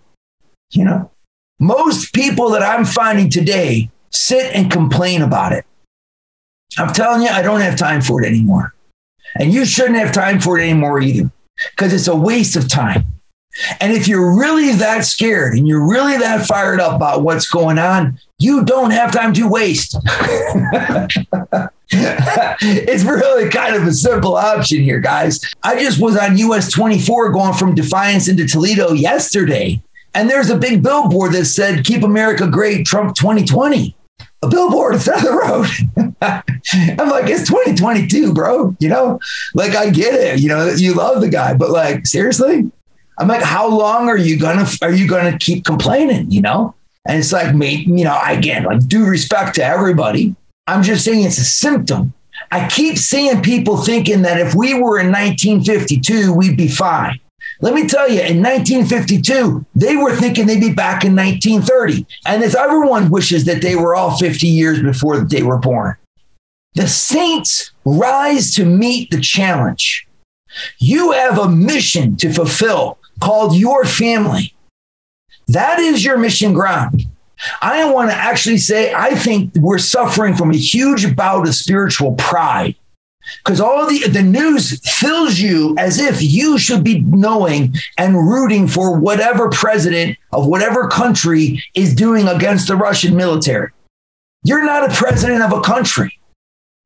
[0.71, 1.09] You know,
[1.57, 5.63] most people that I'm finding today sit and complain about it.
[6.79, 8.73] I'm telling you, I don't have time for it anymore.
[9.35, 11.29] And you shouldn't have time for it anymore either,
[11.71, 13.05] because it's a waste of time.
[13.81, 17.77] And if you're really that scared and you're really that fired up about what's going
[17.77, 19.97] on, you don't have time to waste.
[21.91, 25.41] it's really kind of a simple option here, guys.
[25.63, 29.81] I just was on US 24 going from Defiance into Toledo yesterday,
[30.13, 33.95] and there's a big billboard that said, Keep America Great, Trump 2020
[34.41, 35.67] a billboard instead the road.
[36.99, 38.75] I'm like, it's 2022, bro.
[38.79, 39.19] You know,
[39.53, 40.39] like I get it.
[40.39, 42.71] You know, you love the guy, but like, seriously?
[43.17, 46.31] I'm like, how long are you gonna are you gonna keep complaining?
[46.31, 46.75] You know?
[47.05, 50.35] And it's like, me, you know, again, like due respect to everybody.
[50.67, 52.13] I'm just saying it's a symptom.
[52.51, 57.19] I keep seeing people thinking that if we were in 1952, we'd be fine.
[57.61, 62.05] Let me tell you, in 1952, they were thinking they'd be back in 1930.
[62.25, 65.97] And as everyone wishes that they were all 50 years before they were born.
[66.75, 70.07] The saints rise to meet the challenge.
[70.77, 74.55] You have a mission to fulfill called your family.
[75.47, 77.05] That is your mission ground.
[77.61, 82.13] I want to actually say, I think we're suffering from a huge bout of spiritual
[82.13, 82.75] pride
[83.43, 88.67] because all the, the news fills you as if you should be knowing and rooting
[88.67, 93.69] for whatever president of whatever country is doing against the Russian military.
[94.43, 96.19] You're not a president of a country.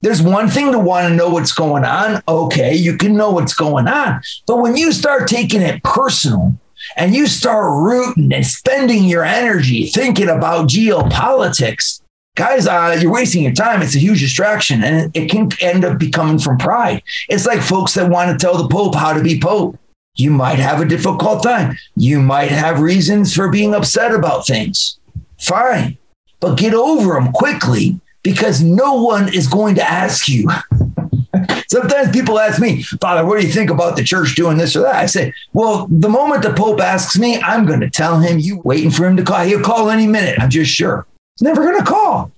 [0.01, 2.21] There's one thing to want to know what's going on.
[2.27, 4.21] Okay, you can know what's going on.
[4.45, 6.59] But when you start taking it personal
[6.97, 12.01] and you start rooting and spending your energy thinking about geopolitics,
[12.35, 13.81] guys, uh, you're wasting your time.
[13.81, 17.03] It's a huge distraction and it can end up becoming from pride.
[17.29, 19.77] It's like folks that want to tell the Pope how to be Pope.
[20.15, 21.75] You might have a difficult time.
[21.95, 24.99] You might have reasons for being upset about things.
[25.39, 25.97] Fine,
[26.39, 30.47] but get over them quickly because no one is going to ask you.
[31.67, 34.81] Sometimes people ask me, Father, what do you think about the church doing this or
[34.81, 34.95] that?
[34.95, 38.59] I say, well, the moment the Pope asks me, I'm going to tell him you
[38.59, 39.43] waiting for him to call.
[39.43, 40.39] He'll call any minute.
[40.39, 41.07] I'm just sure.
[41.41, 42.31] Never going to call.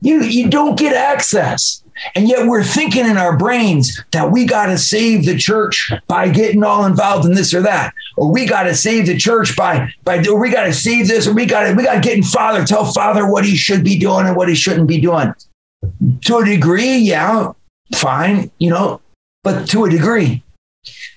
[0.00, 1.82] You, you don't get access.
[2.14, 6.28] And yet we're thinking in our brains that we got to save the church by
[6.28, 9.92] getting all involved in this or that, or we got to save the church by
[10.02, 12.16] by or we got to save this, or we got to we got to get
[12.16, 15.32] in Father tell Father what he should be doing and what he shouldn't be doing.
[16.24, 17.52] To a degree, yeah,
[17.94, 19.00] fine, you know,
[19.44, 20.42] but to a degree,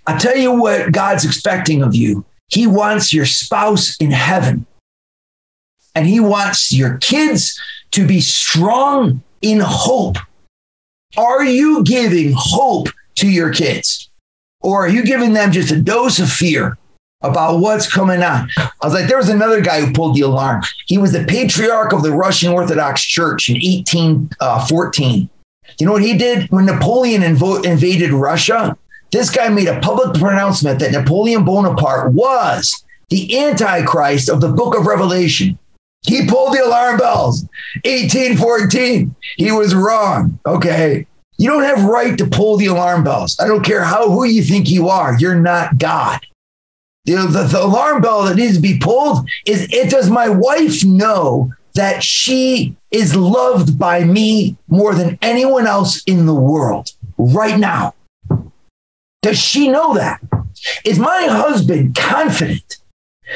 [0.06, 2.24] I tell you what God's expecting of you.
[2.50, 4.66] He wants your spouse in heaven,
[5.98, 7.60] and He wants your kids
[7.92, 10.18] to be strong in hope
[11.16, 14.10] are you giving hope to your kids?
[14.62, 16.78] Or are you giving them just a dose of fear
[17.22, 18.50] about what's coming on?
[18.58, 20.64] I was like, there was another guy who pulled the alarm.
[20.88, 25.24] He was the patriarch of the Russian Orthodox Church in 1814.
[25.24, 26.50] Uh, you know what he did?
[26.52, 28.78] When Napoleon invo- invaded Russia,
[29.12, 34.78] this guy made a public pronouncement that Napoleon Bonaparte was the Antichrist of the book
[34.78, 35.58] of Revelation.
[36.08, 37.44] He pulled the alarm bells.
[37.84, 39.14] 1814.
[39.36, 40.40] He was wrong.
[40.46, 41.06] Okay.
[41.38, 43.38] You don't have right to pull the alarm bells.
[43.40, 45.18] I don't care how who you think you are.
[45.20, 46.26] You're not God.
[47.06, 50.84] The, the, the alarm bell that needs to be pulled is it does my wife
[50.84, 57.60] know that she is loved by me more than anyone else in the world right
[57.60, 57.94] now?
[59.22, 60.20] Does she know that?
[60.84, 62.78] Is my husband confident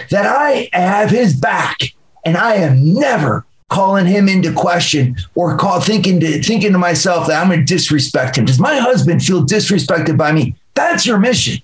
[0.10, 1.94] that I have his back
[2.26, 7.28] and I am never calling him into question or call thinking to thinking to myself
[7.28, 8.46] that I'm going to disrespect him.
[8.46, 10.56] Does my husband feel disrespected by me?
[10.74, 11.62] That's your mission.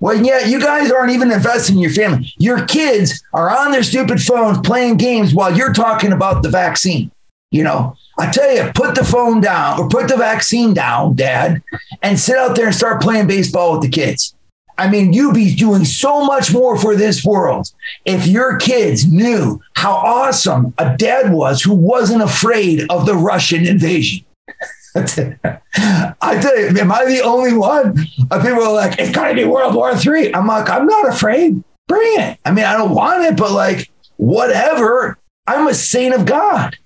[0.00, 2.32] Well, yeah, you guys aren't even investing in your family.
[2.38, 7.10] Your kids are on their stupid phones playing games while you're talking about the vaccine.
[7.50, 11.62] You know, I tell you, put the phone down or put the vaccine down, dad,
[12.02, 14.34] and sit out there and start playing baseball with the kids.
[14.80, 17.70] I mean, you'd be doing so much more for this world
[18.06, 23.66] if your kids knew how awesome a dad was who wasn't afraid of the Russian
[23.66, 24.24] invasion.
[24.96, 28.06] I tell you, am I the only one?
[28.30, 30.34] Uh, people are like, it's going to be World War III.
[30.34, 31.62] I'm like, I'm not afraid.
[31.86, 32.38] Bring it.
[32.46, 35.18] I mean, I don't want it, but like, whatever.
[35.46, 36.78] I'm a saint of God.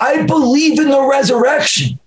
[0.00, 2.00] I believe in the resurrection.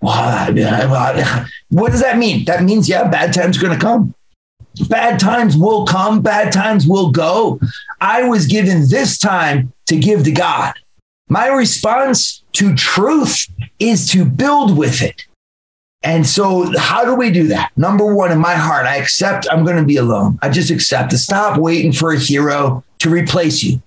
[1.68, 2.44] What does that mean?
[2.46, 4.14] That means, yeah, bad times are going to come.
[4.88, 7.60] Bad times will come, bad times will go.
[8.00, 10.74] I was given this time to give to God.
[11.28, 13.46] My response to truth
[13.78, 15.26] is to build with it.
[16.02, 17.72] And so, how do we do that?
[17.78, 20.38] Number one, in my heart, I accept I'm going to be alone.
[20.42, 23.80] I just accept to stop waiting for a hero to replace you.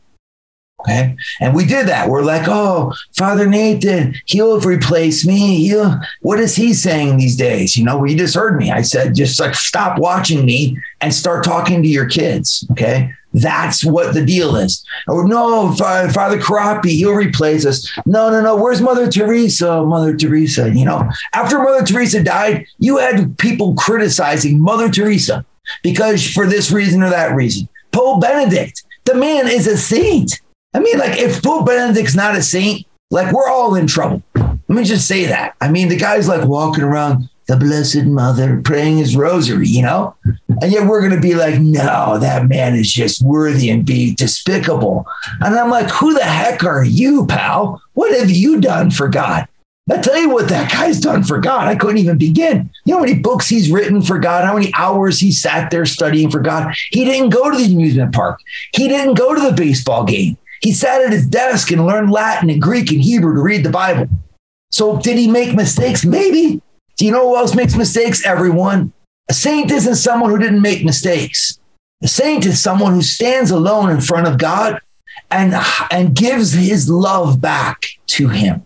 [0.82, 1.16] Okay.
[1.42, 2.08] And we did that.
[2.08, 5.68] We're like, oh, Father Nathan, he'll replace me.
[5.68, 7.76] He'll, what is he saying these days?
[7.76, 8.72] You know, you just heard me.
[8.72, 12.66] I said, just like stop watching me and start talking to your kids.
[12.72, 13.12] Okay.
[13.34, 14.86] That's what the deal is.
[15.08, 17.92] Oh, no, Father Corapi, he'll replace us.
[18.06, 18.56] No, no, no.
[18.56, 19.70] Where's Mother Teresa?
[19.70, 20.70] Oh, Mother Teresa.
[20.70, 25.46] You know, after Mother Teresa died, you had people criticizing Mother Teresa
[25.84, 27.68] because for this reason or that reason.
[27.92, 30.40] Pope Benedict, the man is a saint.
[30.78, 34.22] I mean, like, if Pope Benedict's not a saint, like, we're all in trouble.
[34.36, 35.56] Let me just say that.
[35.60, 40.14] I mean, the guy's like walking around the Blessed Mother praying his rosary, you know?
[40.62, 44.14] And yet we're going to be like, no, that man is just worthy and be
[44.14, 45.08] despicable.
[45.42, 47.82] And I'm like, who the heck are you, pal?
[47.94, 49.48] What have you done for God?
[49.90, 51.68] I tell you what that guy's done for God.
[51.68, 52.70] I couldn't even begin.
[52.86, 55.88] You know how many books he's written for God, how many hours he sat there
[55.88, 56.76] studying for God.
[56.92, 58.40] He didn't go to the amusement park.
[58.74, 60.38] He didn't go to the baseball game.
[60.62, 63.70] He sat at his desk and learned Latin and Greek and Hebrew to read the
[63.70, 64.08] Bible.
[64.72, 66.06] So, did he make mistakes?
[66.06, 66.62] Maybe.
[66.98, 68.26] Do you know who else makes mistakes?
[68.26, 68.92] Everyone.
[69.30, 71.60] A saint isn't someone who didn't make mistakes.
[72.04, 74.80] A saint is someone who stands alone in front of God
[75.32, 75.54] and,
[75.92, 78.66] and gives his love back to him.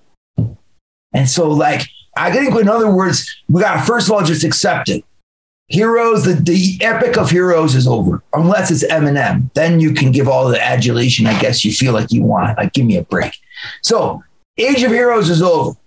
[1.14, 1.82] And so, like,
[2.16, 5.04] I think, in other words, we got to first of all just accept it.
[5.72, 9.52] Heroes, the, the epic of heroes is over, unless it's Eminem.
[9.54, 12.58] Then you can give all the adulation, I guess you feel like you want.
[12.58, 13.34] Like, give me a break.
[13.82, 14.22] So,
[14.58, 15.78] Age of Heroes is over.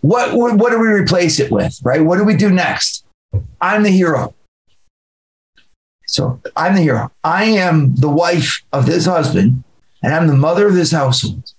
[0.00, 2.04] What, what, what do we replace it with, right?
[2.04, 3.04] What do we do next?
[3.60, 4.32] I'm the hero.
[6.06, 7.10] So, I'm the hero.
[7.24, 9.64] I am the wife of this husband,
[10.04, 11.52] and I'm the mother of this household.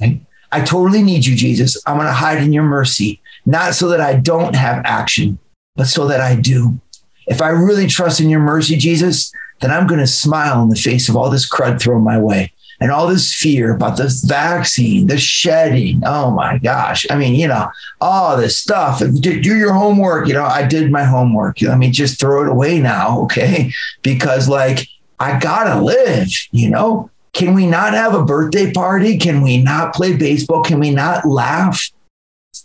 [0.00, 1.82] I totally need you, Jesus.
[1.86, 5.40] I'm going to hide in your mercy, not so that I don't have action,
[5.74, 6.80] but so that I do.
[7.26, 10.76] If I really trust in your mercy, Jesus, then I'm going to smile in the
[10.76, 15.06] face of all this crud thrown my way and all this fear about this vaccine,
[15.06, 16.02] the shedding.
[16.04, 17.06] Oh my gosh.
[17.10, 17.68] I mean, you know,
[18.00, 19.00] all this stuff.
[19.00, 20.28] Do your homework.
[20.28, 21.62] You know, I did my homework.
[21.62, 23.20] Let me just throw it away now.
[23.26, 23.72] Okay.
[24.02, 24.86] Because like,
[25.18, 27.10] I gotta live, you know?
[27.32, 29.18] Can we not have a birthday party?
[29.18, 30.62] Can we not play baseball?
[30.62, 31.90] Can we not laugh?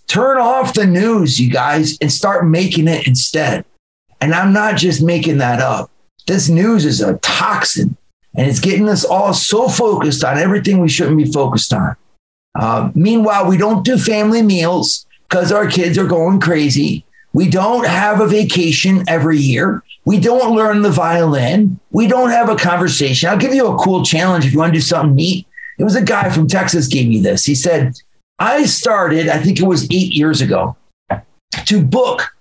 [0.07, 3.65] Turn off the news, you guys, and start making it instead.
[4.21, 5.89] And I'm not just making that up.
[6.27, 7.97] This news is a toxin
[8.35, 11.95] and it's getting us all so focused on everything we shouldn't be focused on.
[12.55, 17.05] Uh, meanwhile, we don't do family meals because our kids are going crazy.
[17.33, 19.83] We don't have a vacation every year.
[20.05, 21.79] We don't learn the violin.
[21.91, 23.29] We don't have a conversation.
[23.29, 25.47] I'll give you a cool challenge if you want to do something neat.
[25.77, 27.45] It was a guy from Texas gave me this.
[27.45, 27.93] He said,
[28.39, 30.75] I started, I think it was eight years ago,
[31.65, 32.35] to book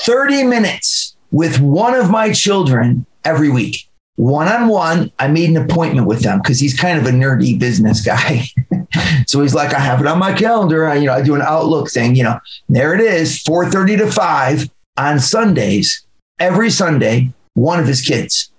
[0.00, 3.88] 30 minutes with one of my children every week.
[4.14, 7.58] One on one, I made an appointment with them because he's kind of a nerdy
[7.58, 8.44] business guy.
[9.26, 10.86] so he's like, I have it on my calendar.
[10.86, 12.14] I, you know, I do an Outlook thing.
[12.14, 16.06] You know, there it is, 4:30 to 5 on Sundays,
[16.38, 18.52] every Sunday, one of his kids.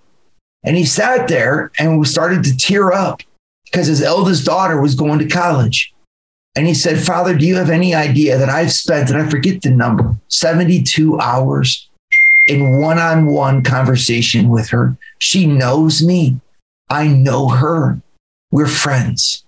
[0.65, 3.21] And he sat there and started to tear up
[3.63, 5.93] because his eldest daughter was going to college.
[6.57, 9.61] And he said, Father, do you have any idea that I've spent, and I forget
[9.61, 11.89] the number, 72 hours
[12.47, 14.97] in one on one conversation with her.
[15.19, 16.39] She knows me.
[16.89, 17.99] I know her.
[18.51, 19.43] We're friends.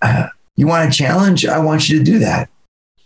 [0.00, 0.26] Uh,
[0.56, 1.46] you want a challenge?
[1.46, 2.50] I want you to do that.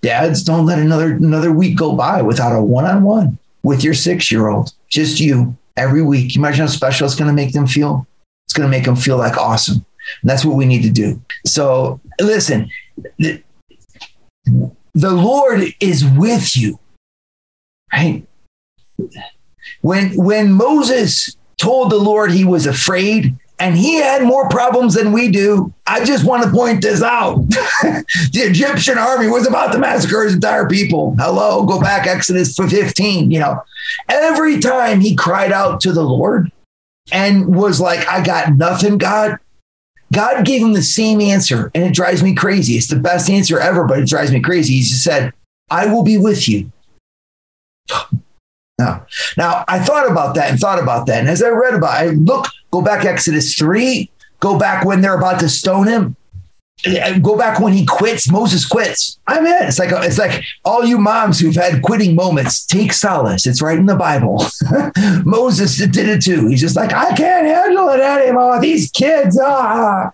[0.02, 3.94] Dads, don't let another another week go by without a one on one with your
[3.94, 4.72] six year old.
[4.88, 6.34] Just you every week.
[6.34, 8.06] You imagine how special it's going to make them feel?
[8.46, 9.84] It's going to make them feel like awesome.
[10.22, 11.20] And that's what we need to do.
[11.44, 12.70] So listen,
[13.18, 13.42] the,
[14.94, 16.78] the Lord is with you
[17.92, 18.26] right?
[19.80, 25.12] When when Moses told the Lord he was afraid and he had more problems than
[25.12, 25.72] we do.
[25.86, 27.36] I just want to point this out.
[27.48, 31.14] the Egyptian army was about to massacre his entire people.
[31.18, 33.62] Hello, go back Exodus 15, you know.
[34.08, 36.52] Every time he cried out to the Lord
[37.12, 39.38] and was like, I got nothing, God.
[40.12, 42.74] God gave him the same answer, and it drives me crazy.
[42.74, 44.74] It's the best answer ever, but it drives me crazy.
[44.74, 45.32] He just said,
[45.68, 46.70] I will be with you.
[48.78, 49.06] Now,
[49.36, 51.20] now I thought about that and thought about that.
[51.20, 54.10] And as I read about it, I look, go back Exodus 3,
[54.40, 56.16] go back when they're about to stone him.
[57.22, 58.30] Go back when he quits.
[58.30, 59.18] Moses quits.
[59.26, 59.62] I'm in.
[59.62, 62.66] It's like it's like all you moms who've had quitting moments.
[62.66, 63.46] Take solace.
[63.46, 64.44] It's right in the Bible.
[65.24, 66.48] Moses did it too.
[66.48, 68.60] He's just like I can't handle it anymore.
[68.60, 69.40] These kids.
[69.42, 70.10] Ah,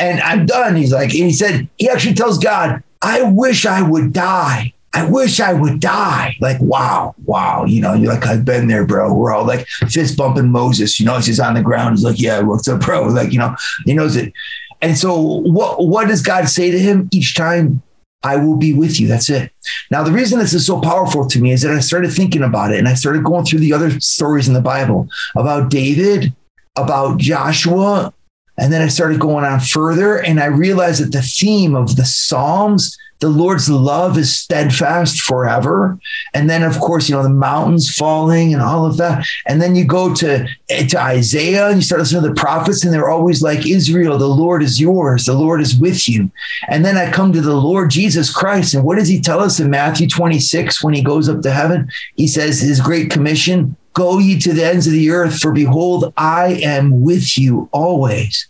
[0.00, 0.76] and I'm done.
[0.76, 4.72] He's like, and he said he actually tells God, I wish I would die.
[4.94, 6.36] I wish I would die.
[6.40, 7.64] Like, wow, wow.
[7.64, 9.12] You know, you're like, I've been there, bro.
[9.12, 11.96] We're all like fist bumping Moses, you know, he's on the ground.
[11.96, 13.08] He's like, yeah, what's up, bro?
[13.18, 14.32] Like, you know, he knows it.
[14.80, 17.82] And so what, what does God say to him each time?
[18.22, 19.06] I will be with you.
[19.06, 19.52] That's it.
[19.90, 22.72] Now, the reason this is so powerful to me is that I started thinking about
[22.72, 26.34] it and I started going through the other stories in the Bible about David,
[26.76, 28.12] about Joshua.
[28.56, 32.04] And then I started going on further and I realized that the theme of the
[32.04, 35.98] Psalms the Lord's love is steadfast forever.
[36.34, 39.26] And then, of course, you know, the mountains falling and all of that.
[39.46, 42.92] And then you go to, to Isaiah and you start listening to the prophets, and
[42.92, 46.30] they're always like, Israel, the Lord is yours, the Lord is with you.
[46.68, 48.74] And then I come to the Lord Jesus Christ.
[48.74, 51.88] And what does he tell us in Matthew 26 when he goes up to heaven?
[52.16, 56.12] He says, His great commission Go ye to the ends of the earth, for behold,
[56.16, 58.46] I am with you always.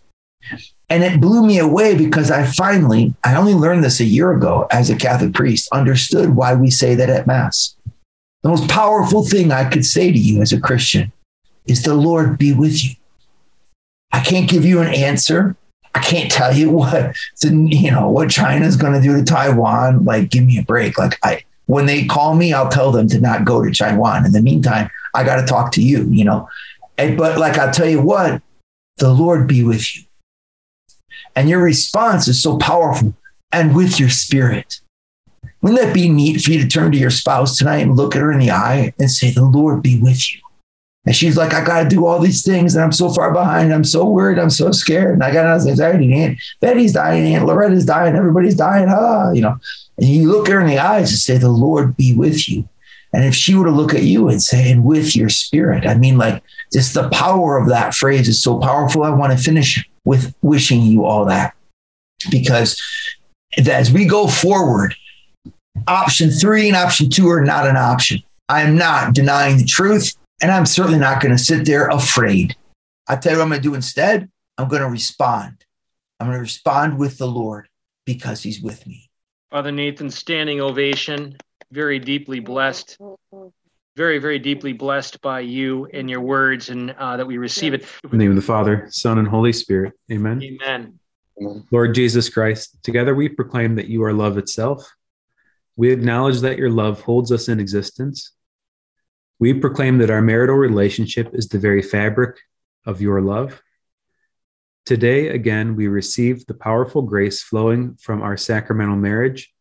[0.90, 4.66] And it blew me away because I finally, I only learned this a year ago
[4.70, 7.76] as a Catholic priest, understood why we say that at Mass.
[8.42, 11.12] The most powerful thing I could say to you as a Christian
[11.66, 12.92] is the Lord be with you.
[14.12, 15.56] I can't give you an answer.
[15.94, 20.04] I can't tell you what you know what China's going to do to Taiwan.
[20.04, 20.98] Like, give me a break.
[20.98, 24.24] Like, I when they call me, I'll tell them to not go to Taiwan.
[24.24, 26.08] In the meantime, I got to talk to you.
[26.10, 26.48] You know,
[26.96, 28.40] And, but like I'll tell you what,
[28.96, 30.04] the Lord be with you.
[31.38, 33.14] And your response is so powerful
[33.52, 34.80] and with your spirit.
[35.62, 38.22] Wouldn't that be neat for you to turn to your spouse tonight and look at
[38.22, 40.40] her in the eye and say, The Lord be with you?
[41.06, 43.72] And she's like, I got to do all these things and I'm so far behind.
[43.72, 44.40] I'm so worried.
[44.40, 45.14] I'm so scared.
[45.14, 46.12] And I got anxiety.
[46.12, 47.32] Aunt Betty's dying.
[47.32, 48.16] Aunt Loretta's dying.
[48.16, 48.88] Everybody's dying.
[48.88, 49.56] Ah, you know.
[49.96, 52.68] And you look her in the eyes and say, The Lord be with you.
[53.12, 55.94] And if she were to look at you and say, and with your spirit, I
[55.94, 59.04] mean, like, just the power of that phrase is so powerful.
[59.04, 61.54] I want to finish with wishing you all that
[62.30, 62.80] because
[63.66, 64.94] as we go forward,
[65.86, 68.22] option three and option two are not an option.
[68.48, 72.56] I'm not denying the truth, and I'm certainly not going to sit there afraid.
[73.06, 74.28] I tell you what I'm going to do instead.
[74.56, 75.64] I'm going to respond.
[76.18, 77.68] I'm going to respond with the Lord
[78.06, 79.08] because He's with me.
[79.50, 81.36] Father Nathan, standing ovation,
[81.72, 83.48] very deeply blessed, mm-hmm.
[83.98, 87.82] Very, very deeply blessed by you and your words, and uh, that we receive it.
[88.04, 89.92] In the name of the Father, Son, and Holy Spirit.
[90.10, 90.40] Amen.
[90.40, 91.00] Amen.
[91.72, 94.88] Lord Jesus Christ, together we proclaim that you are love itself.
[95.74, 98.32] We acknowledge that your love holds us in existence.
[99.40, 102.38] We proclaim that our marital relationship is the very fabric
[102.86, 103.60] of your love.
[104.86, 109.52] Today, again, we receive the powerful grace flowing from our sacramental marriage,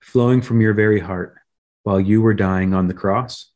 [0.00, 1.36] flowing from your very heart
[1.82, 3.51] while you were dying on the cross.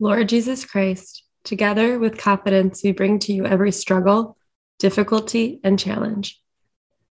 [0.00, 4.36] Lord Jesus Christ, together with confidence, we bring to you every struggle,
[4.78, 6.40] difficulty, and challenge.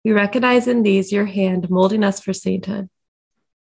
[0.02, 2.88] We recognize in these your hand molding us for sainthood,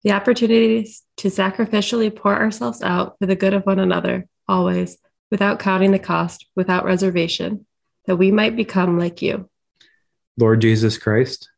[0.03, 4.97] the opportunities to sacrificially pour ourselves out for the good of one another, always,
[5.31, 7.65] without counting the cost, without reservation,
[8.07, 9.49] that we might become like you.
[10.37, 11.49] Lord Jesus Christ,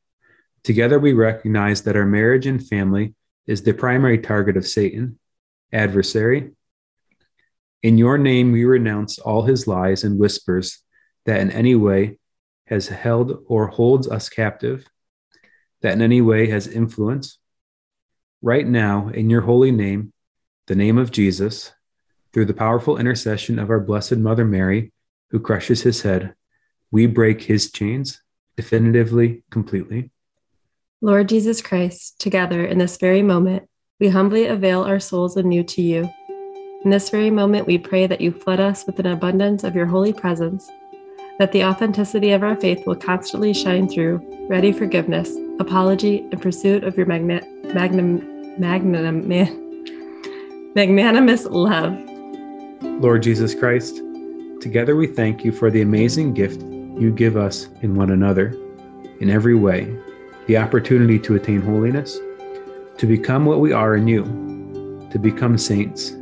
[0.61, 3.15] together we recognize that our marriage and family
[3.47, 5.17] is the primary target of Satan,
[5.73, 6.51] adversary.
[7.84, 10.80] In your name, we renounce all his lies and whispers
[11.25, 12.17] that in any way
[12.65, 14.86] has held or holds us captive,
[15.82, 17.38] that in any way has influence.
[18.41, 20.13] Right now, in your holy name,
[20.67, 21.71] the name of Jesus,
[22.34, 24.91] through the powerful intercession of our Blessed Mother Mary,
[25.30, 26.34] who crushes his head,
[26.91, 28.21] we break his chains
[28.55, 30.11] definitively, completely.
[31.01, 33.69] Lord Jesus Christ, together in this very moment,
[33.99, 36.09] we humbly avail our souls anew to you.
[36.84, 39.88] In this very moment, we pray that you flood us with an abundance of your
[39.88, 40.69] holy presence,
[41.39, 46.84] that the authenticity of our faith will constantly shine through ready forgiveness, apology, and pursuit
[46.84, 47.41] of your magna-
[47.73, 48.59] magnum,
[50.75, 51.97] magnanimous love.
[52.84, 54.01] Lord Jesus Christ,
[54.61, 58.55] together we thank you for the amazing gift you give us in one another,
[59.19, 59.93] in every way
[60.45, 62.19] the opportunity to attain holiness,
[62.97, 64.23] to become what we are in you,
[65.11, 66.15] to become saints.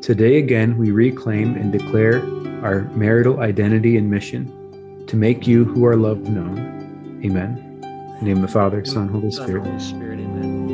[0.00, 2.22] Today again, we reclaim and declare
[2.64, 7.20] our marital identity and mission to make you who are loved known.
[7.24, 7.80] Amen.
[7.82, 9.66] In the name of the Father, Son, Holy Spirit.
[9.66, 10.68] Holy Spirit, amen.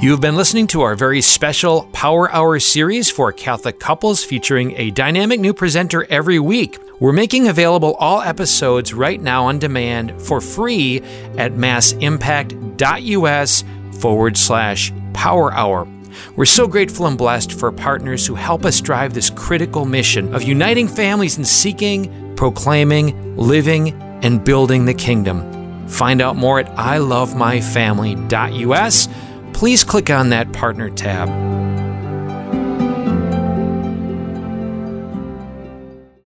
[0.00, 4.72] You have been listening to our very special Power Hour series for Catholic couples featuring
[4.76, 6.78] a dynamic new presenter every week.
[6.98, 11.02] We're making available all episodes right now on demand for free
[11.36, 15.86] at massimpact.us forward slash power hour.
[16.36, 20.42] We're so grateful and blessed for partners who help us drive this critical mission of
[20.42, 23.92] uniting families and seeking, proclaiming, living,
[24.22, 25.88] and building the kingdom.
[25.88, 29.08] Find out more at ilovemyfamily.us.
[29.52, 31.85] Please click on that partner tab.